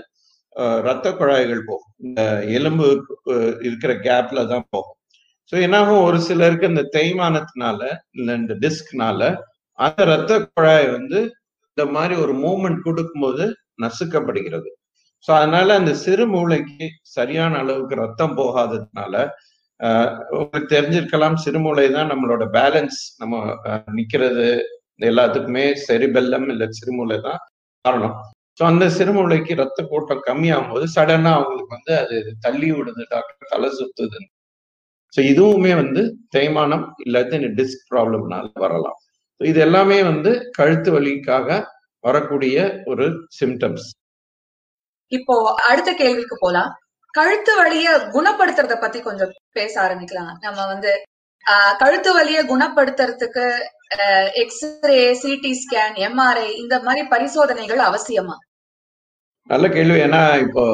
ரத்த 0.89 1.07
குழாய்கள் 1.21 1.63
போகும். 1.71 1.93
இந்த 2.07 2.21
எலும்பு 2.59 2.87
இருக்கிற 3.67 3.93
கேப்ல 4.07 4.41
தான் 4.53 4.67
போகும். 4.75 4.99
ஸோ 5.53 5.55
என்னாகும்? 5.67 6.05
ஒரு 6.09 6.19
சிலருக்கு 6.29 6.71
இந்த 6.73 6.85
தேய்மானத்தினால 6.97 7.81
இல்லை 8.19 8.35
இந்த 8.43 8.55
டிஸ்க்னால 8.65 9.21
அந்த 9.79 10.05
ரத்த 10.13 10.33
குழாய் 10.45 10.87
வந்து 10.97 11.21
இந்த 11.71 11.85
மாதிரி 11.97 12.15
ஒரு 12.25 12.35
மூமெண்ட் 12.45 12.85
கொடுக்கும்போது 12.87 13.45
நசுக்கப்படுகிறது. 13.85 14.71
ஸோ 15.25 15.31
அதனால 15.39 15.69
அந்த 15.81 15.93
சிறு 16.05 16.25
மூளைக்கு 16.35 16.87
சரியான 17.17 17.59
அளவுக்கு 17.63 17.95
ரத்தம் 18.05 18.37
போகாததுனால 18.41 19.15
உங்களுக்கு 20.35 20.69
தெரிஞ்சிருக்கலாம் 20.75 21.37
சிறுமூளை 21.45 21.87
தான் 21.97 22.11
நம்மளோட 22.13 22.45
பேலன்ஸ் 22.57 23.01
நம்ம 23.21 23.41
நிக்கிறது 23.99 24.47
எல்லாத்துக்குமே 25.09 25.65
செரிபெல்லம் 25.87 26.47
இல்லை 26.53 26.67
சிறுமூளை 26.79 27.17
தான் 27.27 27.41
காரணம். 27.85 28.17
ஸோ 28.59 28.65
அந்த 28.67 28.85
சிறுமூளைக்கு 28.97 29.53
ரத்த 29.61 29.83
கூட்டம் 29.87 30.25
கம்மியாகும் 30.27 30.73
போது 30.73 30.87
சடனா 30.95 31.31
அவங்களுக்கு 31.37 31.77
வந்து 31.77 31.93
அது 32.01 32.17
தள்ளி 32.45 32.69
விடுது 32.75 33.05
டாக்டர் 33.11 33.51
தலை 33.53 33.71
சுத்துது 33.79 34.21
ஸோ 35.13 35.21
இதுவுமே 35.31 35.73
வந்து 35.77 36.03
தேய்மானம் 36.35 36.85
இல்லாட்டி 37.03 37.49
டிஸ்க் 37.59 37.85
ப்ராப்ளம்னால 37.91 38.47
வரலாம். 38.65 38.97
ஸோ 39.41 39.49
இது 39.51 39.61
எல்லாமே 39.61 39.99
வந்து 40.09 40.31
கழுத்து 40.59 40.91
வலிக்காக 40.95 41.49
வரக்கூடிய 42.05 42.57
ஒரு 42.87 43.05
சிம்டம்ஸ் 43.39 43.87
இப்போ 45.13 45.35
அடுத்த 45.69 45.91
கேள்விக்கு 45.95 46.37
போலாம். 46.41 46.71
கழுத்து 47.15 47.53
வலிய 47.59 47.89
குணப்படுத்துறத 48.15 48.77
பத்தி 48.79 48.99
கொஞ்சம் 49.03 49.33
பேச 49.53 49.75
ஆரம்பிக்கலாம். 49.83 50.33
நம்ம 50.45 50.61
வந்து 50.73 50.93
ஆஹ், 51.47 51.75
கழுத்து 51.81 52.11
வலிய 52.15 52.39
குணப்படுத்துறதுக்கு 52.51 53.45
X ray 54.43 54.99
CT 55.23 55.53
scan 55.63 55.97
MRI 56.09 56.49
இந்த 56.63 56.75
மாதிரி 56.87 57.03
பரிசோதனைகள் 57.15 57.83
அவசியமா? 57.89 58.37
நல்ல 59.51 59.67
கேள்வி. 59.77 59.99
ஏன்னா 60.07 60.23
இப்போ 60.45 60.65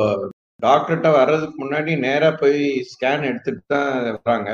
டாக்டர்கிட்ட 0.63 1.09
வர்றதுக்கு 1.19 1.57
முன்னாடி 1.63 1.93
நேரா 2.07 2.31
போய் 2.43 2.61
ஸ்கேன் 2.93 3.23
எடுத்துட்டு 3.31 3.63
தான் 3.75 3.89
வர்றாங்க 4.09 4.51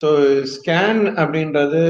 ஸோ 0.00 0.08
ஸ்கேன் 0.52 1.00
அப்படின்றது 1.22 1.80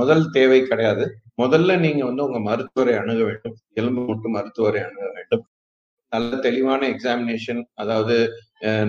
முதல் 0.00 0.24
தேவை 0.36 0.58
கிடையாது. 0.62 1.04
முதல்ல 1.42 1.76
நீங்க 1.84 2.02
வந்து 2.08 2.24
உங்க 2.26 2.40
மருத்துவரை 2.48 2.94
அணுக 3.00 3.20
வேண்டும். 3.30 3.56
எலும்பு 3.80 4.02
முட்டு 4.08 4.28
மருத்துவரை 4.36 4.80
அணுக 4.88 5.06
வேண்டும். 5.16 5.44
நல்ல 6.12 6.30
தெளிவான 6.46 6.80
எக்ஸாமினேஷன் 6.94 7.62
அதாவது 7.82 8.16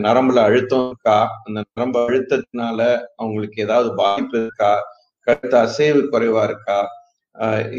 நரம்புல 0.06 0.42
அழுத்தம் 0.48 0.86
இருக்கா? 0.88 1.18
அந்த 1.46 1.60
நரம்பு 1.70 2.00
அழுத்தத்தினால 2.08 2.80
அவங்களுக்கு 3.22 3.58
ஏதாவது 3.66 3.90
பாதிப்பு 4.02 4.38
இருக்கா? 4.44 4.74
கழுத்து 5.28 5.58
அசைவு 5.66 6.02
குறைவா 6.14 6.44
இருக்கா? 6.50 6.80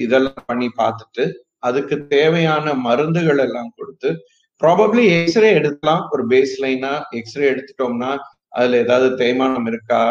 இதெல்லாம் 0.05 0.47
பண்ணி 0.51 0.69
பார்த்துட்டு 0.83 1.25
அதுக்கு 1.69 1.97
தேவையான 2.15 2.67
மருந்துகள் 2.87 3.43
எல்லாம் 3.47 3.75
கொடுத்து 3.79 4.09
ப்ராபப்ளி 4.63 5.03
எக்ஸ்ரே 5.19 5.51
எடுக்கலாம். 5.59 6.03
ஒரு 6.15 6.23
பேஸ் 6.33 6.55
லைனா 6.65 6.93
எக்ஸ்ரே 7.21 7.45
எடுத்துட்டோம்னா 7.53 8.11
அதுல 8.59 8.81
ஏதாவது 8.85 9.09
தேய்மானம் 9.23 9.69
இருக்கா? 9.73 10.03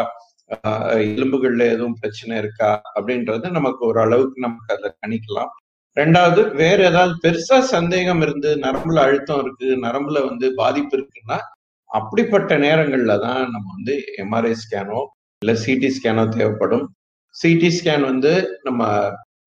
எலும்புகள்ல 1.12 1.66
எதுவும் 1.74 2.00
பிரச்சனை 2.02 2.34
இருக்கா? 2.42 2.72
அப்படின்றது 2.98 3.50
நமக்கு 3.58 3.82
ஒரு 3.90 4.00
அளவுக்கு 4.06 4.40
நமக்கு 4.46 4.72
அதை 4.76 4.90
கணிக்கலாம். 5.04 5.52
ரெண்டாவது 5.98 6.42
வேற 6.62 6.78
ஏதாவது 6.92 7.14
பெருசா 7.24 7.58
சந்தேகம் 7.76 8.22
இருந்து 8.26 8.50
நரம்புல 8.66 9.04
அழுத்தம் 9.08 9.42
இருக்கு 9.44 9.68
நரம்புல 9.86 10.22
வந்து 10.30 10.48
பாதிப்பு 10.62 10.96
இருக்குன்னா 10.98 11.38
அப்படிப்பட்ட 11.90 12.52
நேரங்கள்ல 12.66 13.16
தான் 13.26 13.42
நம்ம 13.54 13.68
வந்து 13.78 13.96
எம்ஆர்ஐ 14.24 14.54
ஸ்கேனோ 14.64 15.02
இல்ல 15.42 15.54
சிடி 15.64 15.90
ஸ்கேனோ 15.98 16.24
தேவைப்படும். 16.38 16.86
சிடி 17.36 17.70
ஸ்கேன் 17.72 18.06
வந்து 18.06 18.32
நம்ம 18.64 18.82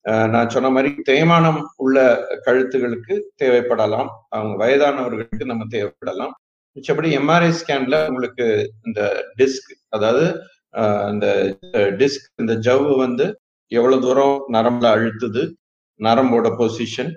அஹ், 0.05 0.29
நான் 0.33 0.51
சொன்ன 0.51 0.69
மாதிரி 0.71 0.91
தேய்மானம் 1.09 1.61
உள்ள 1.77 1.97
கழுத்துகளுக்கு 2.45 3.15
தேவைப்படலாம். 3.43 4.11
அவங்க 4.31 4.55
வயதானவர்களுக்கு 4.61 5.45
நம்ம 5.45 5.65
தேவைப்படலாம். 5.73 6.35
மிச்சபடி 6.77 7.09
எம்ஆர்ஐ 7.19 7.51
ஸ்கேன்ல 7.59 7.97
உங்களுக்கு 8.09 8.47
இந்த 8.87 9.01
டிஸ்க் 9.37 9.67
அதாவது 9.89 10.25
இந்த 11.11 11.27
டிஸ்க் 11.99 12.27
இந்த 12.39 12.55
ஜவ்வு 12.65 12.95
வந்து 12.99 13.27
எவ்வளவு 13.73 14.03
தூரம் 14.03 14.37
நரம்புல 14.55 14.93
அழுத்துது 14.95 15.43
நரம்போட 16.01 16.49
பொசிஷன் 16.59 17.13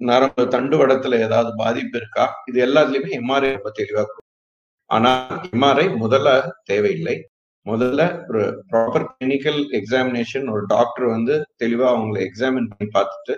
நரம்பு 0.00 0.42
தண்டுவடத்துல 0.52 1.18
ஏதாவது 1.26 1.50
பாதிப்பு 1.56 1.96
இருக்கா? 1.98 2.24
இது 2.48 2.58
எல்லாத்துலயுமே 2.66 3.10
எம்ஆர்ஐ 3.18 3.50
ரொம்ப 3.56 3.72
தெளிவா 3.78 4.04
ஆனா 4.90 5.12
எம்ஆர்ஐ 5.50 5.86
முதல்ல 6.02 6.28
தேவையில்லை. 6.64 7.16
முதல்ல 7.70 8.02
ஒரு 8.28 8.42
ப்ராப்பர் 8.70 9.06
கிளினிக்கல் 9.10 9.60
எக்ஸாமினேஷன் 9.78 10.46
ஒரு 10.54 10.62
டாக்டர் 10.74 11.06
வந்து 11.14 11.34
தெளிவாக 11.62 11.92
அவங்களை 11.94 12.20
எக்ஸாமின் 12.28 12.68
பண்ணி 12.72 12.88
பார்த்துட்டு 12.96 13.34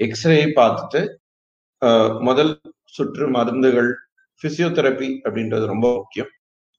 எக்ஸ்ரே 0.00 0.38
பார்த்துட்டு 0.60 1.00
முதல் 2.28 2.52
சுற்று 2.96 3.26
மருந்துகள் 3.36 3.90
பிசியோதெரப்பி 4.42 5.08
அப்படின்றது 5.24 5.64
ரொம்ப 5.72 5.86
முக்கியம். 5.98 6.30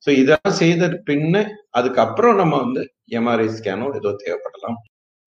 ஸோ 0.04 0.10
இதெல்லாம் 0.22 0.60
செய்த 0.62 0.88
பின்னு 1.08 1.42
அதுக்கப்புறம் 1.80 2.40
நம்ம 2.42 2.54
வந்து 2.66 2.82
எம்ஆர்ஐ 3.18 3.48
ஸ்கேனோ 3.58 3.88
ஏதோ 4.00 4.12
தேவைப்படலாம். 4.24 4.78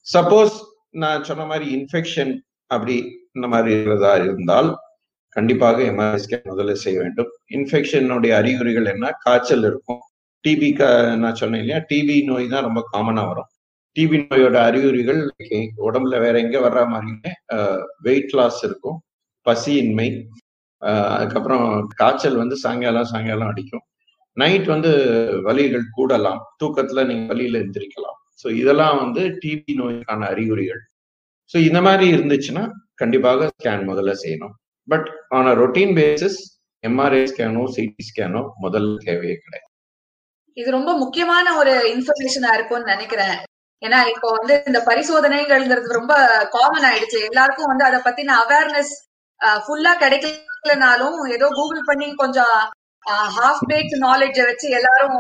சப்போஸ் 0.06 0.56
நான் 1.02 1.26
சொன்ன 1.28 1.47
மாதிரி 1.50 1.66
இன்ஃபெக்ஷன் 1.76 2.33
அப்படி 2.71 2.97
இந்த 3.37 3.47
மாதிரி 3.52 3.71
இருக்கிறதா 3.75 4.12
இருந்தால் 4.25 4.71
கண்டிப்பாக 5.37 5.78
எம்ஆர்ஐ 5.92 6.21
ஸ்கேன் 6.25 6.50
முதல்ல 6.52 6.75
செய்ய 6.85 6.97
வேண்டும். 7.04 7.30
இன்ஃபெக்ஷனுடைய 7.56 8.33
அறிகுறிகள் 8.40 8.90
என்ன? 8.94 9.06
காய்ச்சல் 9.25 9.66
இருக்கும். 9.71 10.02
டிபி 10.44 10.68
நான் 11.22 11.40
சொன்னேன் 11.42 11.62
இல்லையா? 11.62 11.80
டிபி 11.90 12.16
நோய் 12.30 12.52
தான் 12.54 12.66
ரொம்ப 12.68 12.80
காமனாக 12.92 13.28
வரும். 13.30 13.48
டிபி 13.96 14.16
நோயோட 14.20 14.56
அறிகுறிகள் 14.68 15.20
உடம்புல 15.88 16.14
வேற 16.24 16.34
எங்க 16.44 16.56
வர்ற 16.66 16.80
மாதிரியுமே 16.92 17.32
வெயிட் 18.06 18.34
லாஸ் 18.38 18.60
இருக்கும் 18.68 18.98
பசியின்மை 19.46 20.08
அதுக்கப்புறம் 21.16 21.66
காய்ச்சல் 22.00 22.40
வந்து 22.42 22.56
சாயங்காலம் 22.62 23.10
சாயங்காலம் 23.12 23.50
அடிக்கும். 23.52 23.84
நைட் 24.36 24.66
வந்து 24.72 24.90
வலிகள் 25.46 25.84
கூடலாம். 25.96 26.40
தூக்கத்துல 26.60 27.04
நீங்க 27.10 27.26
வலியில 27.32 27.60
எந்திரிக்கலாம். 27.64 28.18
ஸோ 28.40 28.46
இதெல்லாம் 28.62 28.96
வந்து 29.04 29.22
டிபி 29.42 29.74
நோய்க்கான 29.80 30.26
அறிகுறிகள். 30.32 30.82
ஸோ 31.50 31.56
இந்த 31.68 31.80
மாதிரி 31.86 32.06
இருந்துச்சுன்னா 32.16 32.64
கண்டிப்பாக 33.02 33.48
ஸ்கேன் 33.54 33.84
முதல்ல 33.90 34.14
செய்யணும். 34.24 34.54
But 34.88 35.06
on 35.36 35.52
routine 35.62 35.94
basis 36.00 36.40
MRI 36.84 37.22
ஸ்கேனோ 37.32 37.62
CT 37.76 38.04
ஸ்கேனோ 38.10 38.42
முதல்ல 38.64 38.96
தேவையே 39.08 39.36
கிடையாது. 39.44 39.63
இது 40.56 40.68
ரொம்ப 40.76 40.90
முக்கியமான 41.02 41.46
ஒரு 41.61 41.73
இன்ஃபர்மேஷனா 41.94 42.50
இருக்கும்னு 42.56 42.92
நினைக்கிறேன். 42.94 43.37
ஏன்னா 43.82 43.99
இப்போ 44.12 44.28
வந்து 44.37 44.54
இந்த 44.68 44.80
பரிசோதனைகள்ங்கிறது 44.88 45.99
ரொம்ப 45.99 46.14
காமன் 46.54 46.87
ஆயிடுச்சு. 46.90 47.18
எல்லாருக்கும் 47.30 47.70
வந்து 47.73 47.87
அதை 47.88 47.99
பத்தின 48.06 48.37
அவேர்னஸ் 48.44 48.92
ஃபுல்லா 49.64 49.92
கிடைக்கலனாலும் 50.02 51.18
ஏதோ 51.37 51.46
கூகுள் 51.58 51.88
பண்ணி 51.88 52.08
கொஞ்சம் 52.23 52.56
ஹாஃப் 53.38 53.64
பேக் 53.70 53.90
நாலேஜ 54.04 54.37
வச்சு 54.50 54.66
எல்லாரும் 54.78 55.18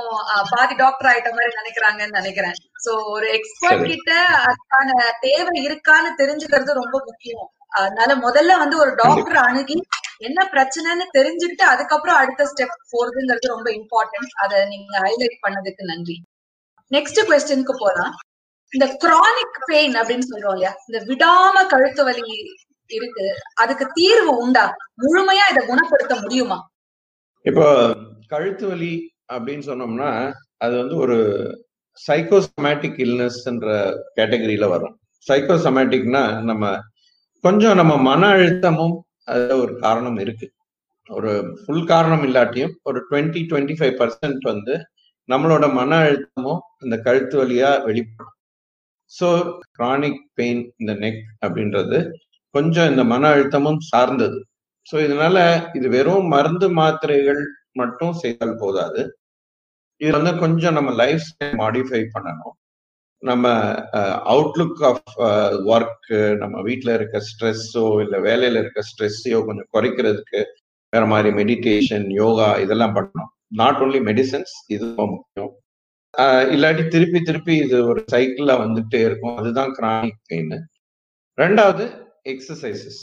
பாதி 0.52 0.74
டாக்டர் 0.82 1.08
ஆயிட்ட 1.10 1.30
மாதிரி 1.36 1.58
நினைக்கிறாங்கன்னு 1.58 2.18
நினைக்கிறேன். 2.20 2.56
சோ 2.84 2.92
ஒரு 3.14 3.26
எக்ஸ்பர்ட். 3.38 3.84
கிட்ட 3.90 4.12
அதுக்கான 4.46 4.88
தேவை 5.26 5.56
இருக்கான்னு 5.66 6.12
தெரிஞ்சுக்கிறது 6.20 6.80
ரொம்ப 6.82 6.96
முக்கியம். 7.08 7.46
அதனால 7.80 8.10
முதல்ல 8.26 8.56
வந்து 8.62 8.76
ஒரு 8.84 8.92
டாக்டர் 9.02 9.38
அணுகி 9.46 9.78
என்ன 10.18 10.48
பிரச்சனைன்னு 10.52 11.06
தெரிஞ்சுக்கிட்டு 11.18 11.62
அதுக்கப்புறம் 11.62 12.16
அடுத்த 12.16 12.44
ஸ்டெப் 12.44 12.76
போறதுங்கிறது 12.92 13.46
ரொம்ப 13.46 13.70
இம்பார்ட்டன்ட் 13.70 14.32
அதை 14.42 14.66
நீங்க 14.68 14.98
ஹைலைட் 14.98 15.42
பண்ணதுக்கு 15.46 15.82
நன்றி. 15.84 16.22
நெக்ஸ்ட் 16.90 17.20
கொஸ்டினுக்கு 17.28 17.74
போலாம். 17.78 18.14
இந்த 18.70 18.96
கிரானிக் 19.04 19.58
பெயின் 19.66 19.94
அப்படின்னு 19.94 20.26
சொல்றோம் 20.30 20.52
இல்லையா? 20.52 20.76
இந்த 20.88 21.04
விடாம 21.04 21.66
கழுத்து 21.66 22.04
வலி 22.04 22.22
இருக்கு. 22.86 23.34
அதுக்கு 23.54 23.90
தீர்வு 23.94 24.36
உண்டா? 24.36 24.76
முழுமையா 25.02 25.44
இதை 25.50 25.66
குணப்படுத்த 25.66 26.20
முடியுமா? 26.20 26.68
இப்போ 27.42 27.94
கழுத்து 28.26 28.68
வலி 28.68 29.12
அப்படின்னு 29.32 29.66
சொன்னோம்னா 29.70 30.32
அது 30.56 30.76
வந்து 30.76 30.96
ஒரு 30.96 31.18
சைக்கோசமேட்டிக் 32.06 32.98
இல்னஸ்ன்ற 33.04 33.96
கேட்டகரியில 34.16 34.68
வரும். 34.68 34.98
சைக்கோசமேட்டிக்னா 35.28 36.42
நம்ம 36.42 36.78
கொஞ்சம் 37.40 37.74
நம்ம 37.74 37.96
மன 37.96 38.28
அழுத்தமும் 38.28 38.96
அதுல 39.28 39.56
ஒரு 39.64 39.72
காரணம் 39.78 40.18
இருக்கு. 40.18 40.46
ஒரு 41.10 41.30
ஃபுல் 41.60 41.86
காரணம் 41.86 42.24
இல்லாட்டியும் 42.28 42.74
ஒரு 42.82 42.98
டுவெண்ட்டி 43.08 43.40
டுவெண்ட்டி 43.50 43.74
ஃபைவ் 43.78 43.94
பர்சன்ட் 44.00 44.44
வந்து 44.52 44.74
நம்மளோட 45.28 45.64
மன 45.72 45.90
அழுத்தமும் 46.04 46.62
இந்த 46.82 46.96
கழுத்து 47.06 47.36
வழியா 47.42 47.70
வெளிப்படும். 47.86 48.32
ஸோ 49.12 49.28
கிரானிக் 49.78 50.22
பெயின் 50.34 50.62
இந்த 50.78 50.92
நெக் 50.94 51.22
அப்படின்றது 51.44 51.98
கொஞ்சம் 52.54 52.90
இந்த 52.92 53.02
மன 53.04 53.22
அழுத்தமும் 53.28 53.80
சார்ந்தது. 53.90 54.38
ஸோ 54.86 54.96
இதனால 55.06 55.36
இது 55.74 55.86
வெறும் 55.88 56.26
மருந்து 56.26 56.66
மாத்திரைகள் 56.80 57.42
மட்டும் 57.72 58.14
செய்தால் 58.22 58.60
போதாது. 58.62 59.02
இது 60.00 60.10
வந்து 60.18 60.32
கொஞ்சம் 60.38 60.76
நம்ம 60.78 60.90
லைஃப் 61.02 61.24
ஸ்டைல் 61.28 61.58
மாடிஃபை 61.62 62.02
பண்ணணும். 62.14 62.56
நம்ம 63.28 63.52
அவுட்லுக் 64.32 64.80
ஆஃப் 64.90 65.12
ஒர்க் 65.74 66.10
நம்ம 66.42 66.56
வீட்டில் 66.68 66.92
இருக்க 66.96 67.18
ஸ்ட்ரெஸ்ஸோ 67.30 67.84
இல்லை 68.04 68.18
வேலையில 68.28 68.60
இருக்க 68.62 68.82
ஸ்ட்ரெஸ்ஸையோ 68.90 69.38
கொஞ்சம் 69.48 69.70
குறைக்கிறதுக்கு 69.76 70.40
வேற 70.92 71.04
மாதிரி 71.12 71.30
மெடிடேஷன் 71.40 72.06
யோகா 72.22 72.48
இதெல்லாம் 72.64 72.94
பண்ணணும். 72.96 73.30
நாட் 73.60 73.80
ஓன்லி 73.84 74.00
மெடிசன்ஸ் 74.08 74.54
இது 74.74 74.82
ரொம்ப 74.88 75.06
முக்கியம். 75.14 75.52
இல்லாட்டி 76.54 76.84
திருப்பி 76.94 77.20
திருப்பி 77.28 77.54
இது 77.64 77.76
ஒரு 77.90 78.00
சைக்கிள்ல 78.14 78.52
வந்துட்டே 78.64 79.00
இருக்கும். 79.08 79.36
அதுதான் 79.40 79.72
கிரானிக் 79.78 80.20
பெயின் 80.30 80.54
ரெண்டாவது 81.38 81.84
எக்ஸசைசஸ் 82.32 83.02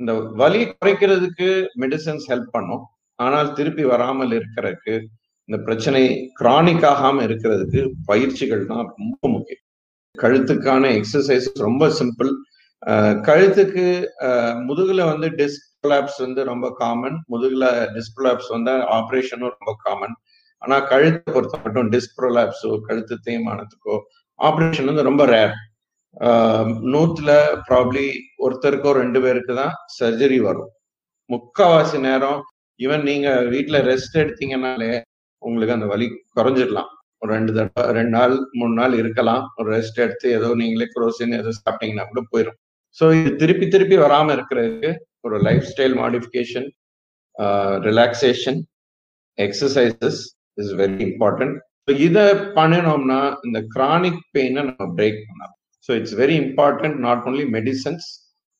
இந்த 0.00 0.12
வலி 0.42 0.62
குறைக்கிறதுக்கு 0.70 1.48
மெடிசன்ஸ் 1.82 2.26
ஹெல்ப் 2.32 2.50
பண்ணும். 2.56 2.84
ஆனால் 3.18 3.48
திருப்பி 3.58 3.84
வராமல் 3.92 4.32
இருக்கிறதுக்கு 4.38 4.94
இந்த 5.48 5.58
பிரச்சனை 5.66 6.02
கிரானிக் 6.40 6.86
ஆகாம 6.92 7.22
இருக்கிறதுக்கு 7.28 7.80
பயிற்சிகள் 8.06 8.66
தான் 8.66 8.86
ரொம்ப 8.96 9.20
முக்கியம். 9.28 9.64
கழுத்துக்கான 10.14 10.84
எக்ஸசைஸ் 10.98 11.48
ரொம்ப 11.58 11.88
சிம்பிள் 11.90 12.30
கழுத்துக்கு 13.28 13.86
முதுகுல 14.68 15.04
வந்து 15.12 15.28
டிஸ்க் 15.40 15.66
வந்து 16.18 16.44
ரொம்ப 16.44 16.66
காமன் 16.72 17.16
முதுகுல 17.32 17.64
டிஸ்க் 17.94 18.50
வந்து 18.50 18.74
ஆப்ரேஷனும் 18.98 19.54
ரொம்ப 19.56 19.72
காமன் 19.86 20.14
ஆனா 20.62 20.76
கழுத்தை 20.80 21.32
பொறுத்த 21.32 21.58
மட்டும் 21.64 21.90
டிஸ்ப்ரோலாப்ஸோ 21.94 22.70
கழுத்து 22.88 23.16
தேய்மானத்துக்கோ 23.26 23.96
ஆப்ரேஷன் 24.38 24.84
வந்து 24.84 25.02
ரொம்ப 25.02 25.24
ரேர் 25.26 25.54
நூத்துல 26.94 27.30
ப்ராப்ளி 27.68 28.06
ஒருத்தருக்கோ 28.44 28.92
ரெண்டு 28.92 29.20
பேருக்கு 29.20 29.54
தான் 29.54 29.74
சர்ஜரி 29.98 30.38
வரும். 30.40 30.70
முக்காவாசி 31.30 31.98
நேரம் 31.98 32.40
ஈவன் 32.80 33.02
நீங்க 33.02 33.28
வீட்டுல 33.54 33.78
ரெஸ்ட் 33.90 34.16
எடுத்தீங்கன்னாலே 34.22 34.92
உங்களுக்கு 35.46 35.76
அந்த 35.76 35.86
வலி 35.92 36.06
குறைஞ்சிடலாம். 36.38 36.90
ஒரு 37.22 37.30
ரெண்டு 37.36 37.52
தடவை 37.56 37.82
ரெண்டு 37.98 38.12
நாள் 38.18 38.34
மூணு 38.58 38.74
நாள் 38.80 38.94
இருக்கலாம். 39.00 39.42
ஒரு 39.58 39.68
ரெஸ்ட் 39.76 40.02
எடுத்து 40.04 40.26
ஏதோ 40.38 40.48
நீங்களே 40.60 40.86
குரோசின் 40.96 41.38
ஏதோ 41.40 41.50
சாப்பிட்டீங்கன்னா 41.60 42.06
கூட 42.10 42.22
போயிடும் 42.32 42.58
ஸோ 42.98 43.06
இது 43.18 43.30
திருப்பி 43.42 43.66
திருப்பி 43.74 43.96
வராமல் 44.04 44.34
இருக்கிறதுக்கு 44.36 44.90
ஒரு 45.26 45.36
life 45.46 45.66
style 45.70 45.96
modification 46.02 46.68
relaxation 47.88 48.60
exercises 49.38 50.20
is 50.62 50.72
very 50.80 50.98
important 51.08 51.56
so 51.84 51.92
இதை 52.06 52.24
பண்ணினோம்னா 52.58 53.20
இந்த 53.48 53.58
கிரானிக் 53.76 54.22
பெயினை 54.36 54.62
நம்ம 54.70 54.86
பிரேக் 54.98 55.20
பண்ணலாம். 55.26 55.54
So 55.88 55.90
it's 55.98 56.16
very 56.22 56.36
important 56.44 56.98
not 57.06 57.22
only 57.28 57.46
medicines 57.56 58.08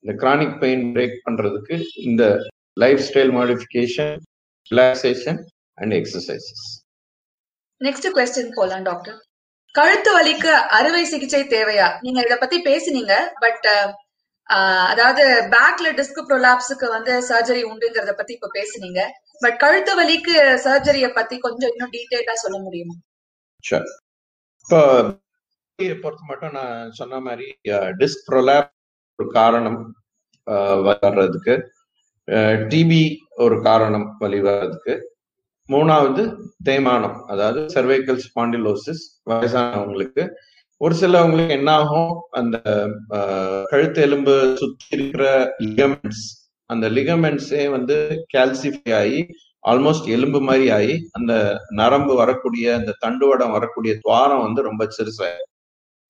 இந்த 0.05 0.13
கிரானிக் 0.23 0.55
பெயின் 0.63 0.85
பிரேக் 0.95 1.17
பண்றதுக்கு 1.27 1.77
இந்த 2.09 2.25
life 2.85 3.03
style 3.09 3.33
modification 3.39 4.15
relaxation 4.71 5.41
and 5.81 5.95
exercises 5.99 6.63
next 7.81 8.09
question 8.17 8.57
போலாம் 8.59 8.87
டாக்டர் 8.91 9.19
கழுத்து 9.75 10.11
வலிக்கு 10.17 10.53
அறுவை 10.77 11.03
சிகிச்சை 11.05 11.43
தேவையா? 11.53 11.89
நீங்க 12.05 12.21
இத 12.27 12.37
பத்தி 12.39 12.57
பேசினீங்க 12.69 13.15
பட் 13.45 13.67
அதாவது 14.91 15.25
பேக்ல 15.53 15.89
டிஸ்க் 15.99 16.19
ப்ரொலாப்ஸுக்கு 16.29 16.87
வந்து 16.95 17.13
சர்ஜரி 17.29 17.63
உண்டுங்கிறத 17.71 18.13
பத்தி 18.17 18.33
இப்ப 18.39 18.51
பேசுனீங்க. 18.57 19.01
பட் 19.43 19.57
கழுத்து 19.59 19.93
வலிக்கு 20.01 20.35
சர்ஜரிய 20.65 21.09
பத்தி 21.19 21.37
கொஞ்சம் 21.39 21.73
இன்னும் 21.75 21.93
டீடைலா 21.95 22.35
சொல்ல 22.45 22.59
முடியுமா? 22.65 22.97
இப்போ 24.59 24.81
பொறுத்த 26.03 26.23
மட்டும் 26.31 26.57
நான் 26.59 26.91
சொன்ன 26.93 27.21
மாதிரி 27.21 27.47
டிஸ்க் 28.01 28.27
ப்ரொலாப் 28.29 28.69
ஒரு 29.19 29.29
காரணம் 29.39 29.79
வர்றதுக்கு 30.89 31.55
டிபி 32.73 33.03
ஒரு 33.45 33.57
காரணம் 33.69 34.07
வழி 34.19 34.41
வர்றதுக்கு 34.41 34.95
மூணாவது 35.73 36.23
தேய்மானம் 36.69 37.17
அதாவது 37.33 37.61
சர்வைக்கல் 37.75 38.21
ஸ்பாண்டிலோசிஸ் 38.27 39.03
வயசானவங்களுக்கு. 39.31 40.23
ஒரு 40.81 40.95
சிலவங்களுக்கு 40.95 41.55
என்ன 41.59 41.71
ஆகும் 41.81 42.12
அந்த 42.31 42.57
கழுத்து 43.73 44.00
எலும்பு 44.03 44.35
சுத்தி 44.61 44.87
இருக்கிற 44.97 45.25
லிகமெண்ட்ஸ் 45.65 46.25
அந்த 46.71 46.87
லிகமெண்ட்ஸே 46.97 47.62
வந்து 47.71 47.97
கால்சிஃபை 48.35 48.93
ஆகி 49.03 49.21
ஆல்மோஸ்ட் 49.65 50.09
எலும்பு 50.17 50.41
மாதிரி 50.41 50.67
ஆகி 50.71 50.95
அந்த 51.12 51.33
நரம்பு 51.81 52.15
வரக்கூடிய 52.15 52.67
அந்த 52.79 52.97
தண்டுவடம் 52.99 53.55
வரக்கூடிய 53.57 53.93
துவாரம் 54.00 54.45
வந்து 54.47 54.61
ரொம்ப 54.62 54.83
சிறுசாயிடும். 54.97 55.47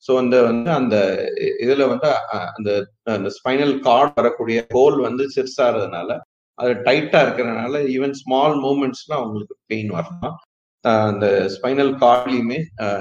ஸோ 0.04 0.12
அந்த 0.16 0.36
வந்து 0.42 0.70
அந்த 0.70 0.96
இதுல 1.64 1.86
வந்து 1.92 2.08
அந்த 2.56 2.70
அந்த 3.16 3.30
ஸ்பைனல் 3.36 3.74
கார்டு 3.80 4.12
வரக்கூடிய 4.14 4.58
கோல் 4.68 4.98
வந்து 5.00 5.24
சிறுசாகிறதுனால 5.36 6.18
அது 6.60 6.72
டைட்டா 6.86 7.18
இருக்கிறதுனால 7.24 7.80
ஈவன் 7.94 8.14
ஸ்மால் 8.20 8.54
மூமெண்ட்ஸ்லாம் 8.66 9.22
அவங்களுக்கு 9.22 9.56
பெயின் 9.72 9.90
வரலாம். 9.96 10.36
அந்த 11.08 11.26
ஸ்பைனல் 11.54 11.92
கார்ட்லயுமே 12.04 12.58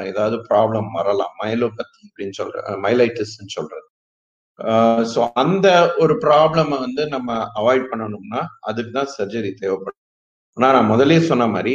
ஏதாவது 0.10 0.38
ப்ராப்ளம் 0.50 0.89
வரலாம். 0.98 1.34
மயலோபத்தி 1.42 2.01
அப்படின்னு 2.08 2.36
சொல்ற 2.39 2.63
மைலைட்டிஸ்ன்னு 2.86 3.56
சொல்றது. 3.58 3.86
ஸோ 5.12 5.20
அந்த 5.44 5.68
ஒரு 6.04 6.13
ப்ராப்ளம் 6.25 6.72
வந்து 6.86 7.04
நம்ம 7.16 7.36
அவாய்ட் 7.60 7.86
பண்ணணும்னா 7.92 8.42
அதுக்கு 8.70 8.92
தான் 8.98 9.13
சர்ஜரி 9.18 9.51
தேவைப்படும். 9.62 10.01
ஆனால் 10.58 10.75
நான் 10.78 10.92
முதலே 10.94 11.20
சொன்ன 11.30 11.48
மாதிரி 11.56 11.74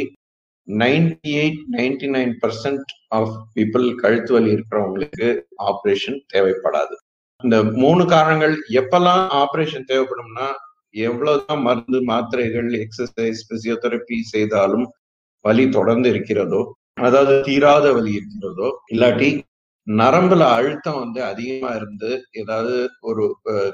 ninety 0.67 1.31
eight 1.41 1.63
ninety 1.77 2.07
nine 2.15 2.33
percent 2.43 2.91
of 3.17 3.33
people 3.55 3.85
கழுத்து 4.03 4.31
வலி 4.35 4.49
இருக்கிறவங்களுக்கு 4.55 5.27
ஆப்ரேஷன் 5.71 6.19
தேவைப்படாது. 6.33 6.95
இந்த 7.41 7.57
மூணு 7.83 8.03
காரணங்கள் 8.13 8.55
எப்பெல்லாம் 8.81 9.23
ஆப்ரேஷன் 9.43 9.89
தேவைப்படும்னா 9.91 10.47
எவ்வளவுதான் 11.03 11.61
மருந்து 11.61 11.99
மாத்திரைகள் 12.03 12.69
எக்ஸசைஸ் 12.83 13.41
பிசியோதெரப்பி 13.49 14.17
செய்தாலும் 14.33 14.85
வலி 15.45 15.65
தொடர்ந்து 15.69 16.09
இருக்கிறதோ 16.09 16.61
அதாவது 17.01 17.33
தீராத 17.43 17.87
வலி 17.93 18.11
இருக்கிறதோ 18.11 18.69
இல்லாட்டி 18.93 19.29
நரம்புல 19.87 20.43
அழுத்தம் 20.57 20.99
வந்து 20.99 21.19
அதிகமா 21.23 21.71
இருந்து 21.75 22.11
ஏதாவது 22.33 22.75
ஒரு 23.01 23.25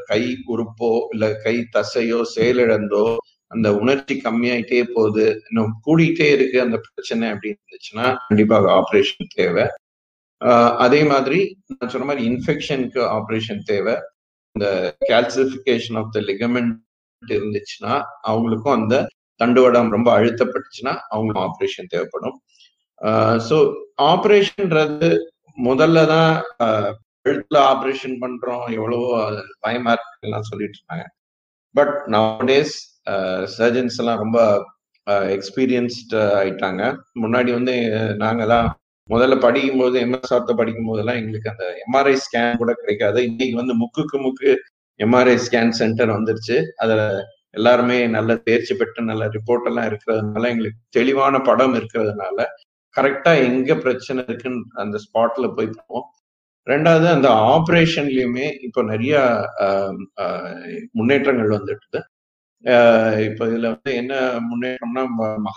கை 0.06 0.22
உறுப்போ 0.48 0.90
இல்ல 1.14 1.26
கை 1.44 1.56
தசையோ 1.76 2.20
செயலிழந்தோ 2.36 3.06
அந்த 3.52 3.68
உணர்ச்சி 3.80 4.16
கம்மியாயிட்டே 4.26 4.82
போகுது 4.94 5.26
இன்னும் 5.48 5.72
கூடிட்டே 5.86 6.28
இருக்கு 6.36 6.58
அந்த 6.62 6.78
பிரச்சனை 6.86 7.26
அப்படின்னு 7.30 7.62
இருந்துச்சுன்னா 7.62 8.06
கண்டிப்பாக 8.28 8.70
ஆப்ரேஷன் 8.80 9.34
தேவை. 9.36 9.66
அதே 10.86 11.02
மாதிரி 11.04 11.40
நான் 11.72 11.92
சொன்ன 11.94 12.08
மாதிரி 12.10 12.24
இன்ஃபெக்ஷனுக்கு 12.30 13.02
ஆப்ரேஷன் 13.18 13.62
தேவை. 13.64 13.96
இந்த 14.56 14.68
கால்சிபிகேஷன் 15.12 15.98
ஆஃப் 16.02 16.14
த 16.16 16.22
லிகமெண்ட் 16.30 16.74
இருந்துச்சுன்னா 17.34 17.94
அவங்களுக்கும் 18.32 18.78
அந்த 18.80 18.96
தண்டுவடம் 19.40 19.94
ரொம்ப 19.96 20.10
அழுத்தப்பட்டுச்சுன்னா 20.18 20.94
அவங்களுக்கும் 21.12 21.48
ஆப்ரேஷன் 21.50 21.92
தேவைப்படும். 21.94 22.36
ஸோ 23.48 23.58
ஆப்ரேஷன்ன்றது 24.14 25.10
முதல்ல 25.68 26.04
தான் 26.14 26.34
எழுத்துல 27.30 27.58
ஆப்ரேஷன் 27.72 28.16
பண்றோம் 28.24 28.66
எவ்வளவோ 28.78 29.10
பயமா 29.66 29.92
இருக்குலாம் 29.96 30.50
சொல்லிட்டு 30.52 30.78
இருக்காங்க 30.80 31.06
பட் 31.76 31.96
நவடேஸ் 32.16 32.76
சர்ஜன்ஸ் 33.58 33.98
எல்லாம் 34.02 34.22
ரொம்ப 34.24 34.40
எக்ஸ்பீரியன்ஸ்ட் 35.36 36.16
ஆயிட்டாங்க. 36.42 36.82
முன்னாடி 37.24 37.52
வந்து 37.58 37.74
நாங்கெல்லாம் 38.24 38.68
முதல்ல 39.10 39.36
படிக்கும் 39.46 39.82
போது 39.82 39.96
எம்எஸ்ஆர்த்த 40.06 40.54
படிக்கும் 40.60 40.90
போதெல்லாம் 40.90 41.20
எங்களுக்கு 41.22 41.52
அந்த 41.54 41.66
எம்ஆர்ஐ 41.86 42.14
ஸ்கேன் 42.26 42.60
கூட 42.62 42.72
கிடைக்காது. 42.82 43.20
இன்னைக்கு 43.30 43.56
வந்து 43.62 43.76
முக்குக்கு 43.82 44.18
முக்கு 44.26 44.50
எம்ஆர்ஐ 45.02 45.36
ஸ்கேன் 45.46 45.78
சென்டர் 45.80 46.12
வந்துருச்சு. 46.12 46.58
அதுல 46.78 47.02
எல்லாருமே 47.52 47.98
நல்ல 48.08 48.32
தேர்ச்சி 48.46 48.74
பெற்று 48.74 49.02
நல்ல 49.04 49.24
ரிப்போர்ட் 49.28 49.68
எல்லாம் 49.68 49.88
இருக்கிறதுனால 49.90 50.50
எங்களுக்கு 50.50 50.80
தெளிவான 50.90 51.42
படம் 51.42 51.76
இருக்கிறதுனால 51.76 52.46
கரெக்டா 52.96 53.32
எங்க 53.48 53.72
பிரச்சனை 53.76 54.22
இருக்குன்னு 54.28 54.62
அந்த 54.76 54.98
ஸ்பாட்ல 54.98 55.48
போய் 55.56 55.70
போவோம் 55.78 56.08
ரெண்டாவது 56.68 57.08
அந்த 57.08 57.30
ஆப்ரேஷன்லயுமே 57.54 58.48
இப்போ 58.62 58.82
நிறைய 58.84 59.14
முன்னேற்றங்கள் 60.94 61.56
வந்துட்டு 61.56 62.00
இப்போ 63.26 63.44
இதுல 63.52 63.68
வந்து 63.68 63.92
என்ன 63.94 64.14
முன்னேற்றம்னா 64.50 65.04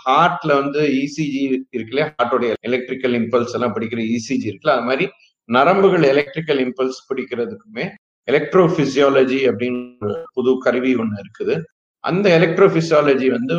ஹார்ட்ல 0.05 0.51
வந்து 0.61 0.79
இசிஜி 1.01 1.41
இருக்குல்ல 1.75 2.05
ஹார்ட்டோடைய 2.09 2.53
எலக்ட்ரிக்கல் 2.61 3.17
இம்பல்ஸ் 3.19 3.53
எல்லாம் 3.53 3.75
பிடிக்கிற 3.75 4.01
இசிஜி 4.15 4.47
இருக்குல்ல 4.49 4.75
அது 4.77 4.87
மாதிரி 4.89 5.07
நரம்புகள் 5.49 6.05
எலக்ட்ரிக்கல் 6.05 6.61
இம்பல்ஸ் 6.65 6.99
பிடிக்கிறதுக்குமே 7.09 7.85
எலக்ட்ரோபிசியாலஜி 8.27 9.39
அப்படின்னு 9.49 10.11
புது 10.35 10.51
கருவி 10.65 10.91
ஒன்று 11.01 11.21
இருக்குது. 11.23 11.55
அந்த 12.03 12.25
எலக்ட்ரோபிசியாலஜி 12.37 13.27
வந்து 13.37 13.55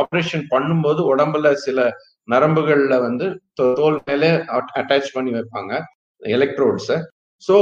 ஆப்ரேஷன் 0.00 0.44
பண்ணும்போது 0.52 1.00
உடம்புல 1.12 1.52
சில 1.66 1.80
நரம்புகள்ல 2.28 2.94
வந்து 3.08 3.26
தோல் 3.60 3.98
மேலே 4.08 4.30
அட்டாச் 4.78 5.10
பண்ணி 5.16 5.32
வைப்பாங்க 5.36 5.72
எலக்ட்ரோட்ஸை 6.22 6.96
ஸோ 7.42 7.56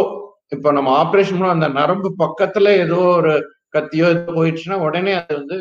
இப்போ 0.55 0.69
நம்ம 0.77 0.91
ஆப்ரேஷன் 1.03 1.39
பண்ண 1.41 1.57
அந்த 1.57 1.69
நரம்பு 1.81 2.09
பக்கத்துல 2.23 2.69
ஏதோ 2.85 2.99
ஒரு 3.19 3.33
கத்தியோ 3.77 4.07
ஏதோ 4.15 4.33
போயிடுச்சுன்னா 4.39 4.77
உடனே 4.87 5.13
அது 5.21 5.35
வந்து 5.41 5.57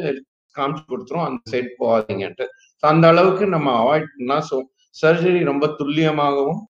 காமிச்சு 0.55 0.83
கொடுத்துரும் 0.91 1.25
அந்த 1.27 1.39
சைட் 1.51 1.69
போகாதீங்கன்ட்டு. 1.81 2.45
ஸோ 2.79 2.83
அந்த 2.93 3.05
அளவுக்கு 3.13 3.45
நம்ம 3.55 3.69
அவாய்ட் 3.83 4.09
பண்ணா 4.15 4.37
ஸோ 4.49 4.57
சர்ஜரி 4.95 5.41
ரொம்ப 5.51 5.65
துல்லியமாகவும் 5.79 6.61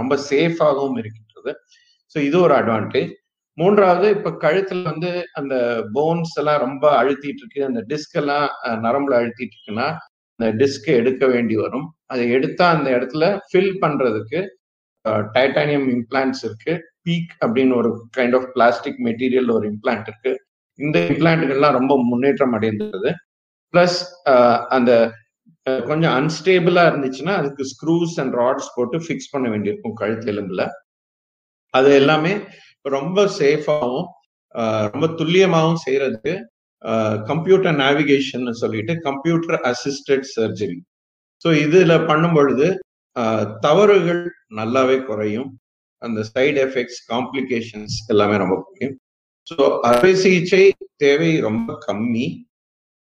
ரொம்ப 0.00 0.14
சேஃபாகவும் 0.30 0.98
இருக்கின்றது. 1.02 1.52
ஸோ 2.14 2.18
இது 2.28 2.36
ஒரு 2.46 2.54
அட்வான்டேஜ் 2.60 3.12
மூன்றாவது 3.58 4.06
இப்ப 4.16 4.30
கழுத்துல 4.44 4.82
வந்து 4.82 5.10
அந்த 5.32 5.54
போன்ஸ் 5.94 6.34
எல்லாம் 6.40 6.62
ரொம்ப 6.64 6.84
அழுத்திட்டு 7.00 7.42
இருக்கு. 7.42 7.60
அந்த 7.68 7.80
டிஸ்க் 7.90 8.16
எல்லாம் 8.20 8.48
நரம்புல 8.86 9.14
அழுத்திட்டு 9.20 9.56
இருக்குன்னா 9.56 9.88
அந்த 10.40 10.48
டிஸ்க் 10.60 10.88
எடுக்க 11.00 11.24
வேண்டி 11.26 11.56
வரும். 11.56 11.86
அதை 12.12 12.24
எடுத்தா 12.36 12.66
அந்த 12.76 12.88
இடத்துல 12.96 13.24
ஃபில் 13.48 13.74
பண்றதுக்கு 13.82 14.40
டைட்டானியம் 15.34 15.86
இம்பிளான்ட்ஸ் 15.94 16.42
இருக்கு. 16.48 16.74
பீக் 17.06 17.32
அப்படின்னு 17.44 17.74
ஒரு 17.80 17.90
கைண்ட் 18.16 18.36
ஆஃப் 18.38 18.48
பிளாஸ்டிக் 18.54 19.00
மெட்டீரியல் 19.06 19.50
ஒரு 19.56 19.64
இம்ப்ளான்ட் 19.72 20.08
இருக்கு. 20.10 20.32
இந்த 20.78 20.98
இம்பிளான்ட்டுகள்லாம் 21.10 21.78
ரொம்ப 21.78 21.94
முன்னேற்றம் 22.10 22.54
அடைந்தது. 22.58 23.12
பிளஸ் 23.74 23.98
அந்த 24.76 24.90
கொஞ்சம் 25.88 26.14
அன்ஸ்டேபிளா 26.18 26.82
இருந்துச்சுன்னா 26.88 27.34
அதுக்கு 27.40 27.64
ஸ்க்ரூஸ் 27.72 28.16
அண்ட் 28.22 28.34
ராட்ஸ் 28.40 28.74
போட்டு 28.74 28.98
ஃபிக்ஸ் 28.98 29.32
பண்ண 29.32 29.46
வேண்டியிருக்கும் 29.52 29.98
கழுத்து 30.00 30.32
எலும்புல. 30.32 30.64
அது 31.74 31.90
எல்லாமே 32.00 32.32
ரொம்ப 32.84 33.26
சேஃபாகவும் 33.38 34.08
ரொம்ப 34.94 35.06
துல்லியமாகவும் 35.20 35.82
செய்யறதுக்கு 35.86 36.34
கம்ப்யூட்டர் 37.30 37.76
நேவிகேஷன் 37.84 38.46
சொல்லிட்டு 38.62 38.94
கம்ப்யூட்டர் 39.08 39.58
அசிஸ்டட் 39.70 40.26
சர்ஜரி 40.36 40.78
ஸோ 41.44 41.50
இதுல 41.64 41.94
பண்ணும் 42.06 42.36
பொழுது 42.36 42.66
தவறுகள் 43.66 44.22
நல்லாவே 44.58 44.96
குறையும். 45.08 45.48
அந்த 46.02 46.20
சைடு 46.32 46.58
எஃபெக்ட்ஸ் 46.66 47.00
காம்ப்ளிகேஷன்ஸ் 47.12 47.96
எல்லாமே 48.12 48.36
ரொம்ப 48.42 48.56
குறையும். 48.66 48.96
ஸோ 49.48 49.56
அறுவை 49.88 50.12
சிகிச்சை 50.22 50.62
தேவை 51.04 51.30
ரொம்ப 51.48 51.76
கம்மி. 51.86 52.26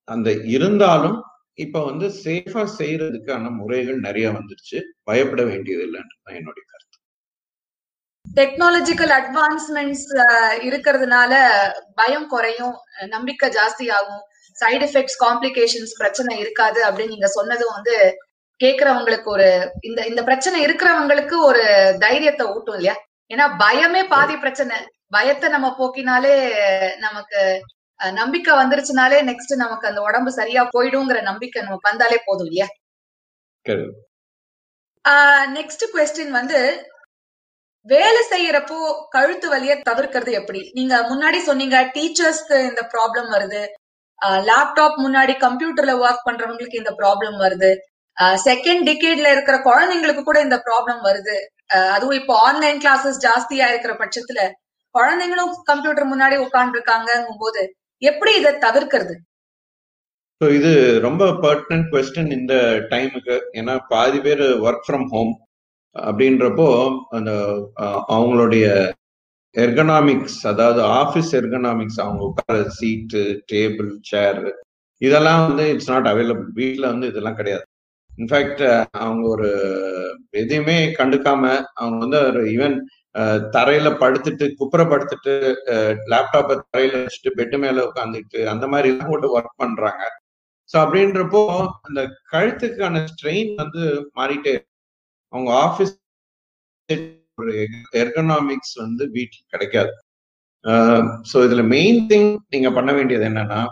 அந்த 0.08 0.28
இருந்தாலும் 0.54 1.16
இப்ப 1.64 1.82
வந்து 1.84 2.06
சேஃபா 2.24 2.62
செய்யறதுக்கான 2.78 3.50
முறைகள் 3.60 3.98
நிறைய 4.06 4.26
வந்துருச்சு. 4.36 4.78
பயப்பட 5.08 5.42
வேண்டியது 5.50 5.84
இல்லைன்னு 5.88 6.36
என்னுடைய 6.40 6.64
கருத்து. 6.72 6.93
டெக்னாலஜிக்கல் 8.26 9.12
அட்வான்ஸ்மெண்ட்ஸ் 9.18 10.06
இருக்கிறதுனால 10.68 11.32
பயம் 11.94 12.28
குறையும் 12.28 12.74
நம்பிக்கை 13.06 13.48
ஜாஸ்தி 13.50 13.86
ஆகும் 13.90 14.22
சைடு 14.58 14.82
எஃபெக்ட்ஸ் 14.88 15.18
காம்ப்ளிகேஷன்ஸ் 15.24 15.92
பிரச்சனை 15.96 16.38
இருக்காது 16.38 16.80
அப்படின்னு 16.88 17.14
நீங்க 17.14 17.26
சொன்னதும் 17.26 17.74
வந்து 17.74 17.94
கேக்குறவங்களுக்கு 18.60 19.28
ஒரு 19.36 19.46
இந்த 19.80 20.00
இந்த 20.06 20.22
பிரச்சனை 20.22 20.58
இருக்கிறவங்களுக்கு 20.66 21.36
ஒரு 21.40 21.62
தைரியத்தை 21.98 22.44
ஊட்டும் 22.46 22.76
இல்லையா? 22.76 22.94
ஏன்னா 23.30 23.46
பயமே 23.62 24.02
பாதி 24.08 24.36
பிரச்சனை. 24.36 24.76
பயத்தை 25.08 25.48
நம்ம 25.48 25.68
போக்கினாலே 25.78 26.34
நமக்கு 26.98 27.40
நம்பிக்கை 28.00 28.52
வந்துருச்சுனாலே 28.54 29.18
நெக்ஸ்ட் 29.30 29.54
நமக்கு 29.54 29.88
அந்த 29.88 30.00
உடம்பு 30.00 30.30
சரியா 30.32 30.62
போயிடுங்கிற 30.76 31.18
நம்பிக்கை 31.22 31.62
நமக்கு 31.62 31.90
வந்தாலே 31.90 32.18
போதும் 32.24 32.46
இல்லையா. 32.46 32.68
நெக்ஸ்ட் 35.58 35.84
கொஸ்டின் 35.94 36.30
வந்து 36.30 36.58
வேலை 37.86 38.20
செய்யறப்போ 38.24 38.76
கழுத்து 39.10 39.46
வலிய 39.48 39.72
தவிர்க்கிறது 39.88 40.32
எப்படி? 40.32 40.60
நீங்க 40.74 40.94
முன்னாடி 41.10 41.38
சொன்னீங்க 41.44 41.78
டீச்சர்ஸ்க்கு 41.94 42.58
இந்த 42.68 42.82
ப்ராப்ளம் 42.92 43.28
வருது. 43.30 43.62
லேப்டாப் 44.48 44.96
முன்னாடி 44.98 45.32
கம்ப்யூட்டர்ல 45.38 45.94
ஒர்க் 46.02 46.26
பண்றவங்களுக்கு 46.26 46.80
இந்த 46.80 46.92
ப்ராப்ளம் 47.00 47.36
வருது. 47.38 47.70
செகண்ட் 48.44 48.84
டிகேட்ல 48.88 49.28
இருக்கிற 49.32 49.56
குழந்தைங்களுக்கு 49.62 50.22
கூட 50.22 50.40
இந்த 50.40 50.56
ப்ராப்ளம் 50.66 51.00
வருது. 51.02 51.36
அஹ் 51.74 51.92
அதுவும் 51.92 52.18
இப்போ 52.20 52.34
ஆன்லைன் 52.46 52.80
கிளாஸஸ் 52.80 53.20
ஜாஸ்தியா 53.20 53.68
இருக்கிற 53.68 53.92
பட்சத்துல 53.94 54.40
குழந்தைங்களும் 54.94 55.54
கம்ப்யூட்டர் 55.64 56.10
முன்னாடி 56.10 56.36
உட்கார்ந்து 56.36 56.76
இருக்காங்கும் 56.78 57.40
போது 57.40 57.62
எப்படி 58.02 58.32
இதை 58.36 58.52
தவிர்க்கிறது? 58.66 59.14
ஸோ 60.40 60.46
இது 60.50 60.70
ரொம்ப 61.00 61.24
பர்டனன்ட் 61.42 61.88
கொஸ்டின் 61.92 62.32
இந்த 62.32 62.54
டைமுக்கு 62.90 63.36
ஏன்னா 63.52 63.74
பாதி 63.88 64.20
பேர் 64.20 64.44
ஒர்க் 64.66 64.86
ஃப்ரம் 64.86 65.06
ஹோம் 65.12 65.32
அப்படின்றப்போ 65.96 66.68
அந்த 67.10 67.32
அவங்களுடைய 68.16 68.66
எர்கனாமிக்ஸ் 69.54 70.40
அதாவது 70.46 70.80
ஆஃபீஸ் 71.00 71.32
எர்கனாமிக்ஸ் 71.40 72.00
அவங்க 72.00 72.22
உட்கார 72.22 72.56
சீட்டு 72.78 73.22
டேபிள் 73.52 73.92
சேர் 74.02 74.40
இதெல்லாம் 75.00 75.42
வந்து 75.46 75.64
இட்ஸ் 75.74 75.90
நாட் 75.90 76.08
அவைலபிள் 76.12 76.48
வீட்டில் 76.52 76.90
வந்து 76.92 77.06
இதெல்லாம் 77.06 77.36
கிடையாது. 77.36 77.64
இன்ஃபேக்ட் 78.18 78.62
அவங்க 79.04 79.24
ஒரு 79.28 79.48
எதையுமே 80.42 80.76
கண்டுக்காம 80.98 81.42
அவங்க 81.74 81.98
வந்து 82.04 82.18
ஒரு 82.30 82.42
ஈவன் 82.54 82.76
தரையில 83.56 83.88
படுத்துட்டு 84.02 84.46
குப்புற 84.58 84.82
படுத்துட்டு 84.84 85.32
லேப்டாப்பை 86.12 86.54
தரையில 86.64 87.00
வச்சுட்டு 87.02 87.32
பெட்டு 87.38 87.58
மேல 87.58 87.84
உட்காந்துட்டு 87.90 88.40
அந்த 88.52 88.66
மாதிரி 88.66 88.88
எல்லாம் 88.92 89.12
கூட 89.14 89.26
ஒர்க் 89.36 89.60
பண்றாங்க. 89.64 90.02
ஸோ 90.70 90.76
அப்படின்றப்போ 90.84 91.42
அந்த 91.82 92.00
கழுத்துக்கான 92.32 93.02
ஸ்ட்ரெயின் 93.12 93.52
வந்து 93.62 93.82
மாறிட்டே 94.14 94.54
அவங்க 95.34 95.50
ஆஃபீஸ் 95.66 95.92
ஒரு 97.42 97.52
எர்கனாமிக்ஸ் 98.02 98.74
வந்து 98.84 99.04
வீட்டில் 99.16 99.50
கிடைக்காது. 99.52 99.92
ஸோ 101.30 101.36
இதுல 101.46 101.62
மெயின் 101.76 101.98
திங் 102.10 102.30
நீங்க 102.54 102.68
பண்ண 102.76 102.90
வேண்டியது 102.98 103.24
என்னன்னா 103.30 103.62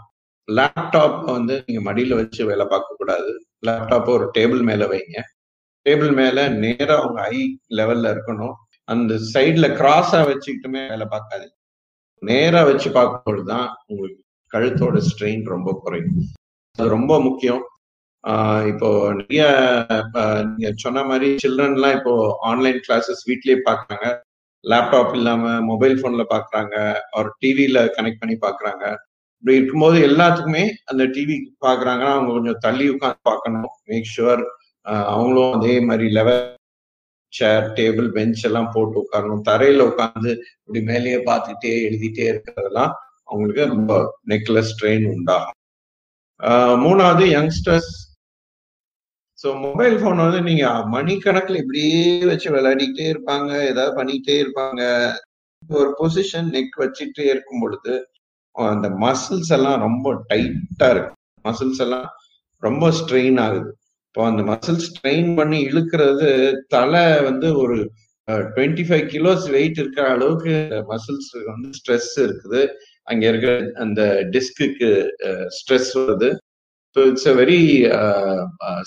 லேப்டாப் 0.48 1.18
வந்து 1.36 1.54
நீங்க 1.66 1.80
மடியில 1.88 2.16
வச்சு 2.20 2.42
வேலை 2.50 2.64
பார்க்க 2.72 2.98
கூடாது. 3.00 3.30
லேப்டாப்பை 3.66 4.10
ஒரு 4.18 4.26
டேபிள் 4.36 4.62
மேல 4.70 4.86
வைங்க. 4.92 5.18
டேபிள் 5.86 6.12
மேல 6.20 6.38
நேரா 6.64 6.94
அவங்க 7.02 7.20
ஹை 7.28 7.38
லெவல்ல 7.78 8.12
இருக்கணும். 8.14 8.54
அந்த 8.88 9.12
சைட்ல 9.34 9.66
கிராஸா 9.80 10.20
வச்சுக்கிட்டுமே 10.30 10.82
வேலை 10.92 11.06
பார்க்காது. 11.14 11.46
நேரா 12.22 12.60
வச்சு 12.70 12.88
பார்க்கும்பொழுது 12.96 13.48
தான் 13.52 13.68
உங்களுக்கு 13.90 14.20
கழுத்தோட 14.52 14.96
ஸ்ட்ரெயின் 15.08 15.44
ரொம்ப 15.54 15.70
குறையும். 15.84 16.18
அது 16.78 16.88
ரொம்ப 16.96 17.12
முக்கியம். 17.28 17.62
இப்போ 18.70 18.88
நிறைய 19.18 19.44
நீங்க 20.50 20.68
சொன்ன 20.84 21.02
மாதிரி 21.10 21.28
சில்ட்ரன்லாம் 21.44 21.96
இப்போ 21.98 22.12
ஆன்லைன் 22.50 22.78
கிளாஸஸ் 22.86 23.22
வீட்லயே 23.30 23.56
பாக்குறாங்க. 23.68 24.08
லேப்டாப் 24.64 25.14
இல்லாம 25.18 25.44
மொபைல் 25.70 26.00
போன்ல 26.02 26.24
பாக்குறாங்க 26.34 26.74
ஒரு 27.18 27.30
டிவில 27.42 27.78
கனெக்ட் 27.96 28.20
பண்ணி 28.22 28.36
பாக்குறாங்க. 28.46 28.84
இப்படி 29.38 29.56
இருக்கும்போது 29.58 29.96
எல்லாத்துக்குமே 30.08 30.64
அந்த 30.90 31.04
டிவி 31.14 31.36
பாக்குறாங்கன்னா 31.66 32.12
அவங்க 32.16 32.32
கொஞ்சம் 32.36 32.60
தள்ளி 32.66 32.86
உட்காந்து 32.94 33.28
பார்க்கணும். 33.30 33.72
மேக் 33.90 34.12
ஷுவர் 34.16 34.42
அவங்களும் 35.12 35.56
அதே 35.58 35.74
மாதிரி 35.88 36.06
லெவல் 36.18 36.44
சேர் 37.32 37.66
டேபிள் 37.78 38.08
பெஞ்ச் 38.16 38.44
எல்லாம் 38.48 38.70
போட்டு 38.74 38.96
உட்காரணும். 39.02 39.44
தரையில 39.50 39.86
உட்காந்து 39.90 40.30
இப்படி 40.62 40.80
மேலேயே 40.90 41.18
பார்த்துட்டே 41.30 41.72
எழுதிட்டே 41.88 42.24
இருக்கிறதெல்லாம் 42.32 42.92
அவங்களுக்கு 43.28 43.66
ரொம்ப 43.74 43.92
நெக்லஸ் 44.32 44.72
ஸ்ட்ரெயின் 44.72 45.06
உண்டாகும் 45.14 45.58
மூணாவது 46.84 47.24
யங்ஸ்டர்ஸ் 47.36 47.92
ஸோ 49.42 49.50
மொபைல் 49.64 49.96
ஃபோன் 50.00 50.22
வந்து 50.24 50.40
நீங்க 50.48 50.66
மணிக்கணக்கில் 50.94 51.60
இப்படியே 51.60 52.02
வச்சு 52.30 52.48
விளையாடிக்கிட்டே 52.54 53.06
இருப்பாங்க 53.12 53.50
ஏதாவது 53.70 53.92
பண்ணிக்கிட்டே 53.98 54.36
இருப்பாங்க. 54.42 54.82
ஒரு 55.78 55.88
பொசிஷன் 56.00 56.50
நெக் 56.54 56.76
வச்சுட்டே 56.82 57.24
இருக்கும் 57.32 57.62
பொழுது 57.62 57.94
அந்த 58.54 58.88
மசில்ஸ் 59.04 59.52
எல்லாம் 59.56 59.78
ரொம்ப 59.86 60.08
டைட்டா 60.30 60.88
இருக்கு 60.94 61.14
மசில்ஸ் 61.48 61.82
எல்லாம் 61.84 62.06
ரொம்ப 62.62 62.90
ஸ்ட்ரெயின் 63.00 63.38
ஆகுது. 63.46 63.70
இப்போ 64.08 64.22
அந்த 64.30 64.42
மசில் 64.50 64.80
ஸ்ட்ரெயின் 64.88 65.30
பண்ணி 65.38 65.58
இழுக்கிறது 65.70 66.30
தலை 66.74 67.04
வந்து 67.28 67.48
ஒரு 67.62 67.76
டுவெண்ட்டி 68.56 68.84
ஃபைவ் 68.88 69.04
கிலோஸ் 69.14 69.44
வெயிட் 69.56 69.78
இருக்கிற 69.82 70.06
அளவுக்கு 70.16 70.54
மசில்ஸ் 70.92 71.30
வந்து 71.52 71.68
ஸ்ட்ரெஸ் 71.78 72.12
இருக்குது. 72.26 72.62
அங்க 73.10 73.24
இருக்கிற 73.30 73.54
அந்த 73.84 74.02
டிஸ்க்கு 74.34 74.90
ஸ்ட்ரெஸ் 75.58 75.92
வருது. 76.00 76.30
So 76.96 77.00
it's 77.10 77.28
a 77.32 77.34
very 77.42 77.60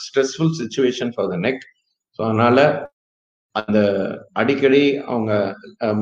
stressful 0.05 0.53
situation 0.61 1.13
for 1.15 1.29
the 1.33 1.37
neck 1.47 1.63
so 2.19 2.21
அதனால 2.27 2.59
அந்த 3.55 3.79
அடிக்கடி 4.33 4.81
அவங்க 5.11 5.33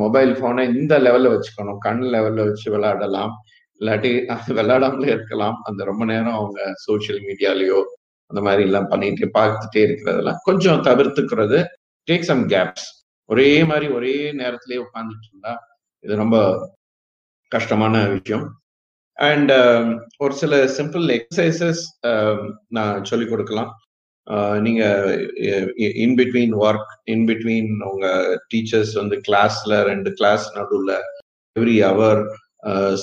மொபைல் 0.04 0.32
ஃபோனை 0.38 0.64
இந்த 0.78 0.94
லெவல்ல 1.06 1.32
வச்சுக்கணும். 1.34 1.80
கண் 1.86 2.02
லெவல்ல 2.14 2.46
வச்சு 2.48 2.68
விளையாடலாம். 2.76 3.34
இல்லாட்டி 3.82 4.12
விளையாடாமலே 4.60 5.10
இருக்கலாம். 5.16 5.58
அந்த 5.68 5.82
ரொம்ப 5.90 6.04
நேரம் 6.12 6.38
அவங்க 6.40 6.60
சோசியல் 6.86 7.22
மீடியாலயோ 7.28 7.80
அந்த 8.32 8.42
மாதிரி 8.48 8.64
எல்லாம் 8.68 8.90
பண்ணிட்டு 8.92 9.26
பார்த்துட்டே 9.38 9.82
இருக்கிறதெல்லாம் 9.88 10.40
கொஞ்சம் 10.48 10.84
தவிர்த்துக்கிறது. 10.88 11.60
டேக் 12.08 12.28
சம் 12.30 12.44
கேப்ஸ் 12.54 12.88
ஒரே 13.30 13.50
மாதிரி 13.70 13.88
ஒரே 13.98 14.14
நேரத்திலே 14.42 14.80
உட்காந்துட்டு 14.86 15.28
இருந்தா 15.32 15.54
இது 16.04 16.14
ரொம்ப 16.24 16.38
கஷ்டமான 17.52 17.96
விஷயம். 18.16 18.46
அண்ட் 19.18 19.52
um, 19.54 19.88
ஒரு 20.20 20.34
சில 20.34 20.54
சிம்பிள் 20.78 21.06
எக்ஸசைசஸ் 21.16 21.82
um, 22.12 22.40
நான் 22.70 23.04
சொல்லிக் 23.04 23.34
கொடுக்கலாம். 23.34 23.72
Uh, 24.28 24.56
நீங்க 24.66 24.84
in 26.04 26.16
between 26.20 26.54
work 26.62 26.92
in 27.14 27.26
between 27.30 27.72
உங்க 27.90 28.08
டீச்சர்ஸ் 28.52 28.94
வந்து 29.02 29.18
கிளாஸ்ல 29.28 29.82
ரெண்டு 29.92 30.12
கிளாஸ் 30.20 30.46
நடுவில் 30.58 30.96
எவ்ரி 31.56 31.78
அவர் 31.92 32.22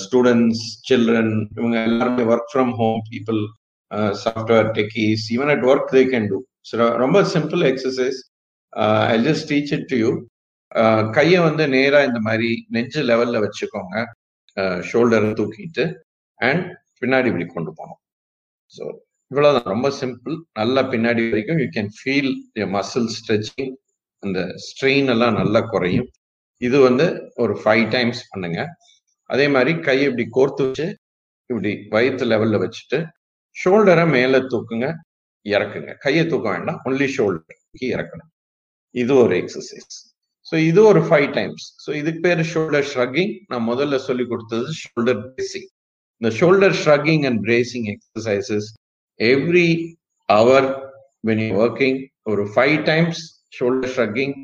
ஸ்டூடெண்ட்ஸ் 0.03 0.65
சில்ட்ரன் 0.89 1.35
இவங்க 1.59 1.77
எல்லாருமே 1.83 2.25
work 2.33 2.51
from 2.53 2.73
home 2.81 3.01
people 3.11 3.41
software 4.23 4.69
techies 4.79 5.25
even 5.37 5.53
at 5.55 5.67
work 5.73 5.91
they 5.95 6.03
can 6.13 6.29
do 6.31 6.39
ரொம்ப 7.05 7.19
simple 7.35 7.63
exercise 7.71 8.21
I 9.13 9.17
just 9.29 9.47
teach 9.53 9.73
it 9.77 9.89
to 9.89 9.99
you 10.05 10.11
கையை 11.17 11.39
வந்து 11.41 11.65
நேரா 11.77 12.01
இந்த 12.09 12.21
மாதிரி 12.21 12.51
நெஞ்சு 12.69 13.01
லெவல்ல 13.03 13.39
வச்சுக்கோங்க. 13.45 13.95
ஷோல்டரை 14.91 15.31
தூக்கிட்டு 15.41 15.85
அண்ட் 16.49 16.65
பின்னாடி 17.01 17.29
இப்படி 17.31 17.47
கொண்டு 17.57 17.71
போகணும். 17.79 18.01
ஸோ 18.75 18.85
இவ்வளோதான் 19.31 19.71
ரொம்ப 19.75 19.89
சிம்பிள் 20.01 20.37
நல்லா 20.61 20.83
பின்னாடி 20.93 21.23
வரைக்கும் 21.33 21.61
you 21.63 21.69
can 21.77 21.91
feel 21.99 22.33
muscle 22.77 23.11
stretching 23.19 23.75
அந்த 24.23 24.41
ஸ்ட்ரெயின் 24.67 25.11
எல்லாம் 25.15 25.39
நல்லா 25.41 25.61
குறையும். 25.75 26.09
இது 26.61 26.79
வந்து 26.89 27.07
ஒரு 27.43 27.55
ஃபைவ் 27.61 27.85
டைம்ஸ் 27.95 28.23
பண்ணுங்க. 28.33 28.61
அதே 29.31 29.47
மாதிரி 29.55 29.73
கையை 29.87 30.07
இப்படி 30.11 30.27
கோர்த்து 30.37 30.65
வச்சு 30.67 30.87
இப்படி 31.51 31.71
வயிற்று 31.95 32.27
லெவல்ல 32.33 32.59
வச்சுட்டு 32.65 32.99
ஷோல்டரை 33.57 34.05
மேலே 34.17 34.39
தூக்குங்க 34.53 34.89
இறக்குங்க. 35.47 35.93
கையை 36.05 36.25
தூக்க 36.33 36.47
வேண்டாம். 36.55 36.81
ஒன்லி 36.89 37.07
ஷோல்டருக்கு 37.17 37.87
இறக்கணும். 37.95 38.31
இது 38.95 39.13
ஒரு 39.23 39.35
எக்ஸசைஸ் 39.43 39.97
ஸோ 40.53 40.57
இது 40.69 40.81
ஒரு 40.91 41.01
ஃபைவ் 41.09 41.29
டைம்ஸ் 41.39 41.65
ஸோ 41.85 41.91
இதுக்கு 42.01 42.21
பேர் 42.27 42.43
ஷோல்டர் 42.53 42.87
ஷ்ரக்கிங் 42.93 43.33
நான் 43.51 43.67
முதல்ல 43.71 43.99
சொல்லி 44.09 44.25
கொடுத்தது 44.33 44.71
ஷோல்டர் 44.83 45.21
பிரேசிங் 45.27 45.69
இந்த 46.21 46.31
shoulder 46.39 46.77
shrugging 46.83 47.25
and 47.29 47.41
bracing 47.47 47.87
exercises 47.95 48.69
every 49.21 49.69
hour 50.29 50.69
when 51.25 51.43
you 51.45 51.51
working 51.65 51.99
ஒரு 52.33 52.45
five 52.55 52.79
times 52.91 53.21
shoulder 53.59 53.93
shrugging 53.95 54.35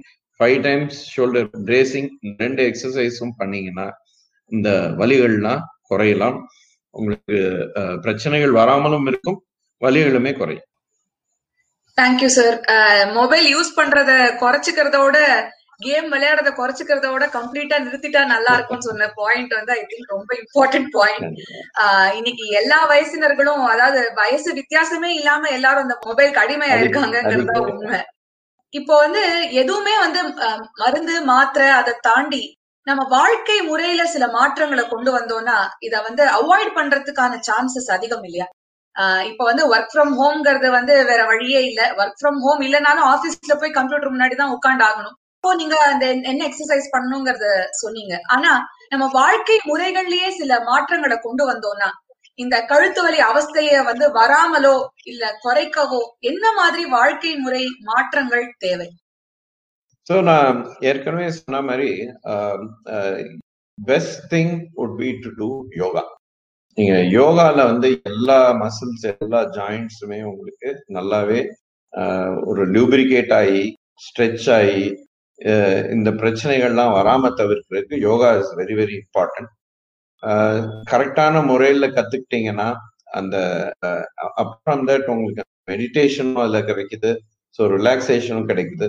five 0.41 0.59
times 0.67 0.97
shoulder 1.15 1.49
bracing 1.69 2.09
ரெண்டு 2.43 2.63
எக்ஸசைஸும் 2.71 3.35
பண்ணீங்கன்னா 3.39 3.87
இந்த 4.53 4.71
வலிகள்லாம் 5.01 5.63
குறையலாம். 5.91 6.39
உங்களுக்கு 6.95 7.37
பிரச்சனைகள் 8.05 8.53
வராமலும் 8.61 9.07
இருக்கும் 9.11 9.39
வலிகளுமே 9.83 10.33
குறையும். 10.33 10.67
தேங்க்யூ 11.99 12.29
சார் 12.37 12.57
மொபைல் 13.19 13.47
யூஸ் 13.55 13.71
பண்றத 13.79 14.13
குறைச்சிக்கிறதோட 14.43 15.17
கேம் 15.81 16.09
விளையாடுறத 16.13 16.51
குறைச்சிக்கிறதோட 16.53 17.25
கம்ப்ளீட்டா 17.35 17.77
நிறுத்திட்டா 17.85 18.23
நல்லா 18.33 18.53
இருக்கும்னு 18.57 18.89
சொன்ன 18.89 19.09
பாயிண்ட் 19.19 19.53
வந்து 19.59 19.73
ஐ 19.73 19.83
திங்க் 19.91 20.13
ரொம்ப 20.15 20.31
இம்பார்ட்டன்ட் 20.43 20.91
பாயிண்ட் 20.97 21.27
இன்னைக்கு 22.19 22.45
எல்லா 22.61 22.79
வயசினர்களும் 22.93 23.65
அதாவது 23.73 24.03
வயசு 24.21 24.51
வித்தியாசமே 24.61 25.11
இல்லாம 25.19 25.51
எல்லாரும் 25.59 25.85
அந்த 25.87 25.97
மொபைலுக்கு 26.07 26.45
அடிமையா 26.45 26.77
இருக்காங்கிறத 26.83 27.59
உண்மை. 27.73 28.01
இப்போ 28.75 28.95
வந்து 29.05 29.23
எதுவுமே 29.63 29.95
வந்து 30.05 30.21
மருந்து 30.83 31.17
மாத்திரை 31.33 31.69
அதை 31.81 31.93
தாண்டி 32.09 32.43
நம்ம 32.87 33.03
வாழ்க்கை 33.15 33.59
முறையில 33.69 34.03
சில 34.15 34.25
மாற்றங்களை 34.35 34.85
கொண்டு 34.87 35.11
வந்தோம்னா 35.17 35.57
இத 35.87 35.95
வந்து 36.09 36.23
அவாய்ட் 36.39 36.77
பண்றதுக்கான 36.79 37.39
சான்சஸ் 37.49 37.91
அதிகம் 37.97 38.25
இல்லையா? 38.29 38.47
இப்ப 39.31 39.43
வந்து 39.49 39.63
ஒர்க் 39.73 39.93
ஃப்ரம் 39.93 40.13
ஹோம்ங்கிறது 40.21 40.69
வந்து 40.77 40.95
வேற 41.11 41.23
வழியே 41.31 41.61
இல்ல. 41.71 41.81
ஒர்க் 42.01 42.19
ஃப்ரம் 42.21 42.39
ஹோம் 42.45 42.63
இல்லைனாலும் 42.67 43.09
ஆபீஸ்ல 43.13 43.57
போய் 43.63 43.77
கம்ப்யூட்டர் 43.79 44.13
முன்னாடி 44.15 44.37
தான் 44.43 44.55
உட்காந்து 44.57 44.85
ஆகணும். 44.89 45.17
இப்போ 45.47 45.59
நீங்க 45.61 45.77
அந்த 45.91 46.05
என்ன 46.31 46.41
எக்ஸசைஸ் 46.47 46.87
பண்ணணுங்கிறத 46.95 47.49
சொன்னீங்க. 47.81 48.15
ஆனா 48.35 48.53
நம்ம 48.93 49.05
வாழ்க்கை 49.19 49.57
முறைகள்லயே 49.69 50.29
சில 50.39 50.57
மாற்றங்களை 50.69 51.17
கொண்டு 51.19 51.45
வந்தோம்னா 51.51 51.89
இந்த 52.39 52.57
கழுத்து 52.71 53.01
வலி 53.05 53.21
அவஸ்தைய 53.29 53.83
வந்து 53.91 54.07
வராமலோ 54.17 54.75
இல்ல 55.13 55.31
குறைக்கவோ 55.45 56.01
என்ன 56.31 56.45
மாதிரி 56.59 56.83
வாழ்க்கை 56.97 57.33
முறை 57.45 57.63
மாற்றங்கள் 57.91 58.45
தேவை? 58.65 58.89
ஸோ 60.07 60.17
நான் 60.31 60.59
ஏற்கனவே 60.89 61.29
சொன்ன 61.39 61.63
மாதிரி 61.69 61.89
best 63.79 64.21
thing 64.35 64.53
would 64.83 64.99
be 65.01 65.13
to 65.23 65.33
do 65.39 65.51
yoga 65.83 66.05
நீங்க 66.79 66.97
யோகால 67.19 67.59
வந்து 67.73 67.91
எல்லா 68.13 68.43
மசில்ஸ் 68.65 69.09
எல்லா 69.15 69.43
ஜாயிண்ட்ஸுமே 69.59 70.23
உங்களுக்கு 70.33 70.71
நல்லாவே 70.99 71.41
ஒரு 72.51 72.65
லூபிரிகேட் 72.77 73.35
ஆகி 73.41 73.65
ஸ்ட்ரெச் 74.03 74.49
ஆகி 74.61 74.81
இந்த 75.95 76.11
பிரச்சனைகள்லாம் 76.21 76.97
வராம 76.99 77.31
தவிர்க்கிறதுக்கு 77.41 77.97
yoga 78.09 78.29
is 78.41 78.53
very 78.61 78.75
very 78.81 78.95
important 79.03 79.51
கரெக்டான 80.93 81.43
முறையில 81.45 81.87
கத்துக்கிட்டீங்கன்னா 81.97 82.69
அந்த 83.19 83.37
அப்புறம் 84.43 84.85
தட் 84.89 85.11
உங்களுக்கு 85.15 85.43
மெடிடேஷனும் 85.71 86.43
அதுல 86.45 86.61
கிடைக்குது. 86.61 87.11
ஸோ 87.59 87.63
ரிலாக்ஸேஷனும் 87.77 88.49
கிடைக்குது. 88.51 88.87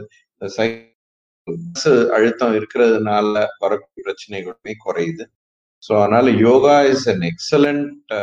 அழுத்தம் 2.17 2.55
இருக்கிறதுனால 2.59 3.33
வரக்கூடிய 3.63 4.01
பிரச்சனைகளுமே 4.07 4.73
குறையுது. 4.85 5.25
ஸோ 5.83 5.91
அதனால 6.01 6.29
yoga 6.47 6.77
is 6.93 7.07
an 7.13 7.25
excellent 7.31 8.13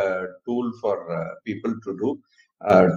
tool 0.47 0.71
for 0.79 1.03
people 1.47 1.75
to 1.85 1.93
do 2.01 2.11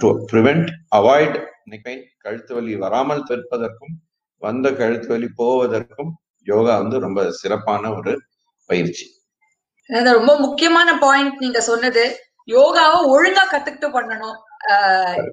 to 0.02 0.10
prevent 0.32 0.70
avoid 1.00 1.38
pain 1.86 2.04
கழுத்து 2.26 2.54
வலி 2.58 2.74
வராமல் 2.84 3.26
தவிர்ப்பதற்கும் 3.30 3.96
வந்த 4.46 4.68
கழுத்து 4.80 5.10
வலி 5.14 5.30
போவதற்கும் 5.42 6.12
யோகா 6.48 6.74
வந்து 6.82 6.98
ரொம்ப 7.06 7.20
சிறப்பான 7.42 7.90
ஒரு 8.00 8.14
பயிற்சி. 8.70 9.06
ரொம்ப 10.20 10.34
முக்கியமான 10.46 10.90
பாயிண்ட் 11.06 11.42
நீங்க 11.44 11.60
சொன்னது. 11.70 12.04
யோகாவை 12.56 13.00
ஒழுங்கா 13.14 13.44
கத்துக்கிட்டு 13.54 13.90
பண்ணணும். 13.96 14.38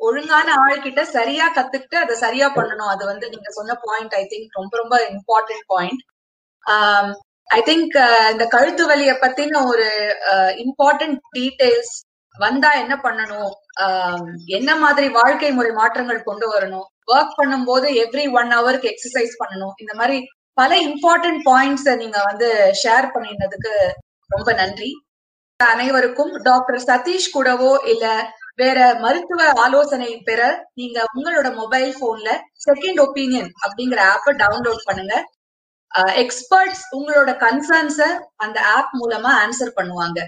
ஒழுங்கான 0.06 0.48
ஆள்கிட்ட 0.62 1.02
சரியா 1.16 1.46
கத்துக்கிட்டு 1.56 1.96
அதை 2.02 2.14
சரியா 2.22 2.48
பண்ணணும். 2.56 2.90
அது 2.94 3.04
வந்து 3.10 3.26
நீங்க 3.34 3.50
சொன்ன 3.58 3.76
பாயிண்ட் 3.86 4.16
ஐ 4.20 4.24
திங்க் 4.32 4.58
ரொம்ப 4.60 4.74
ரொம்ப 4.82 4.96
இம்பார்ட்டன்ட் 5.12 5.66
பாயிண்ட் 5.72 6.02
ஐ 7.58 7.60
திங்க் 7.68 7.96
இந்த 8.32 8.44
கழுத்து 8.54 8.84
வலிய 8.90 9.12
பத்தின 9.24 9.62
ஒரு 9.70 9.86
இம்பார்ட்டன்ட் 10.64 11.18
டீடைல்ஸ் 11.36 11.94
வந்தா 12.34 12.70
என்ன 12.82 12.94
பண்ணணும்? 13.02 13.52
என்ன 14.58 14.70
மாதிரி 14.84 15.08
வாழ்க்கை 15.18 15.50
முறை 15.58 15.72
மாற்றங்கள் 15.80 16.28
கொண்டு 16.28 16.46
வரணும்? 16.52 16.86
ஒர்க் 17.08 17.36
பண்ணும்போது 17.40 17.86
எவ்ரி 18.04 18.24
ஒன் 18.40 18.50
ஹவருக்கு 18.56 18.90
எக்ஸசைஸ் 18.92 19.34
பண்ணணும். 19.42 19.74
இந்த 19.82 19.92
மாதிரி 20.00 20.18
பல 20.58 20.70
இம்பார்ட்டன்ட் 20.88 21.42
பாயிண்ட்ஸ் 21.50 21.88
நீங்க 22.02 22.18
வந்து 22.30 22.48
ஷேர் 22.82 23.06
பண்ணினதுக்கு 23.14 23.72
ரொம்ப 24.30 24.52
நன்றி. 24.62 24.90
அனைவருக்கும் 25.60 26.32
டாக்டர் 26.48 26.80
சதீஷ் 26.88 27.32
கூடவோ 27.34 27.72
இல்ல 27.92 28.06
வேற 28.62 28.78
மருத்துவ 29.04 29.46
ஆலோசனை 29.64 30.10
பெற 30.28 30.40
நீங்க 30.80 30.98
உங்களோட 31.16 31.48
மொபைல் 31.54 31.92
போன்ல 32.00 32.30
செகண்ட் 32.66 33.00
ஒப்பீனியன் 33.04 33.50
அப்படிங்கிற 33.64 34.00
ஆப்ப 34.14 34.34
டவுன்லோட் 34.42 34.82
பண்ணுங்க. 34.88 35.14
எக்ஸ்பர்ட்ஸ் 36.22 36.84
உங்களோட 36.96 37.30
கன்சர்ன்ஸ 37.44 38.00
அந்த 38.44 38.58
ஆப் 38.76 38.92
மூலமா 39.00 39.30
ஆன்சர் 39.44 39.76
பண்ணுவாங்க. 39.78 40.20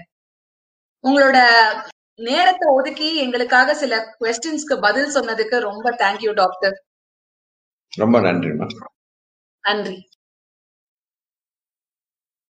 உங்களோட 1.03 1.37
நேரத்தை 2.19 2.67
ஒதுக்கி 2.73 3.07
எங்களுக்காக 3.15 3.73
சில 3.73 3.95
கொஸ்டின்ஸ்க்கு 4.19 4.75
பதில் 4.79 5.13
சொன்னதுக்கு 5.13 5.57
ரொம்ப 5.59 5.91
தேங்க்யூ 5.91 6.33
டாக்டர் 6.33 6.75
ரொம்ப 7.93 8.19
நன்றி 8.19 8.49
நன்றி. 9.63 9.97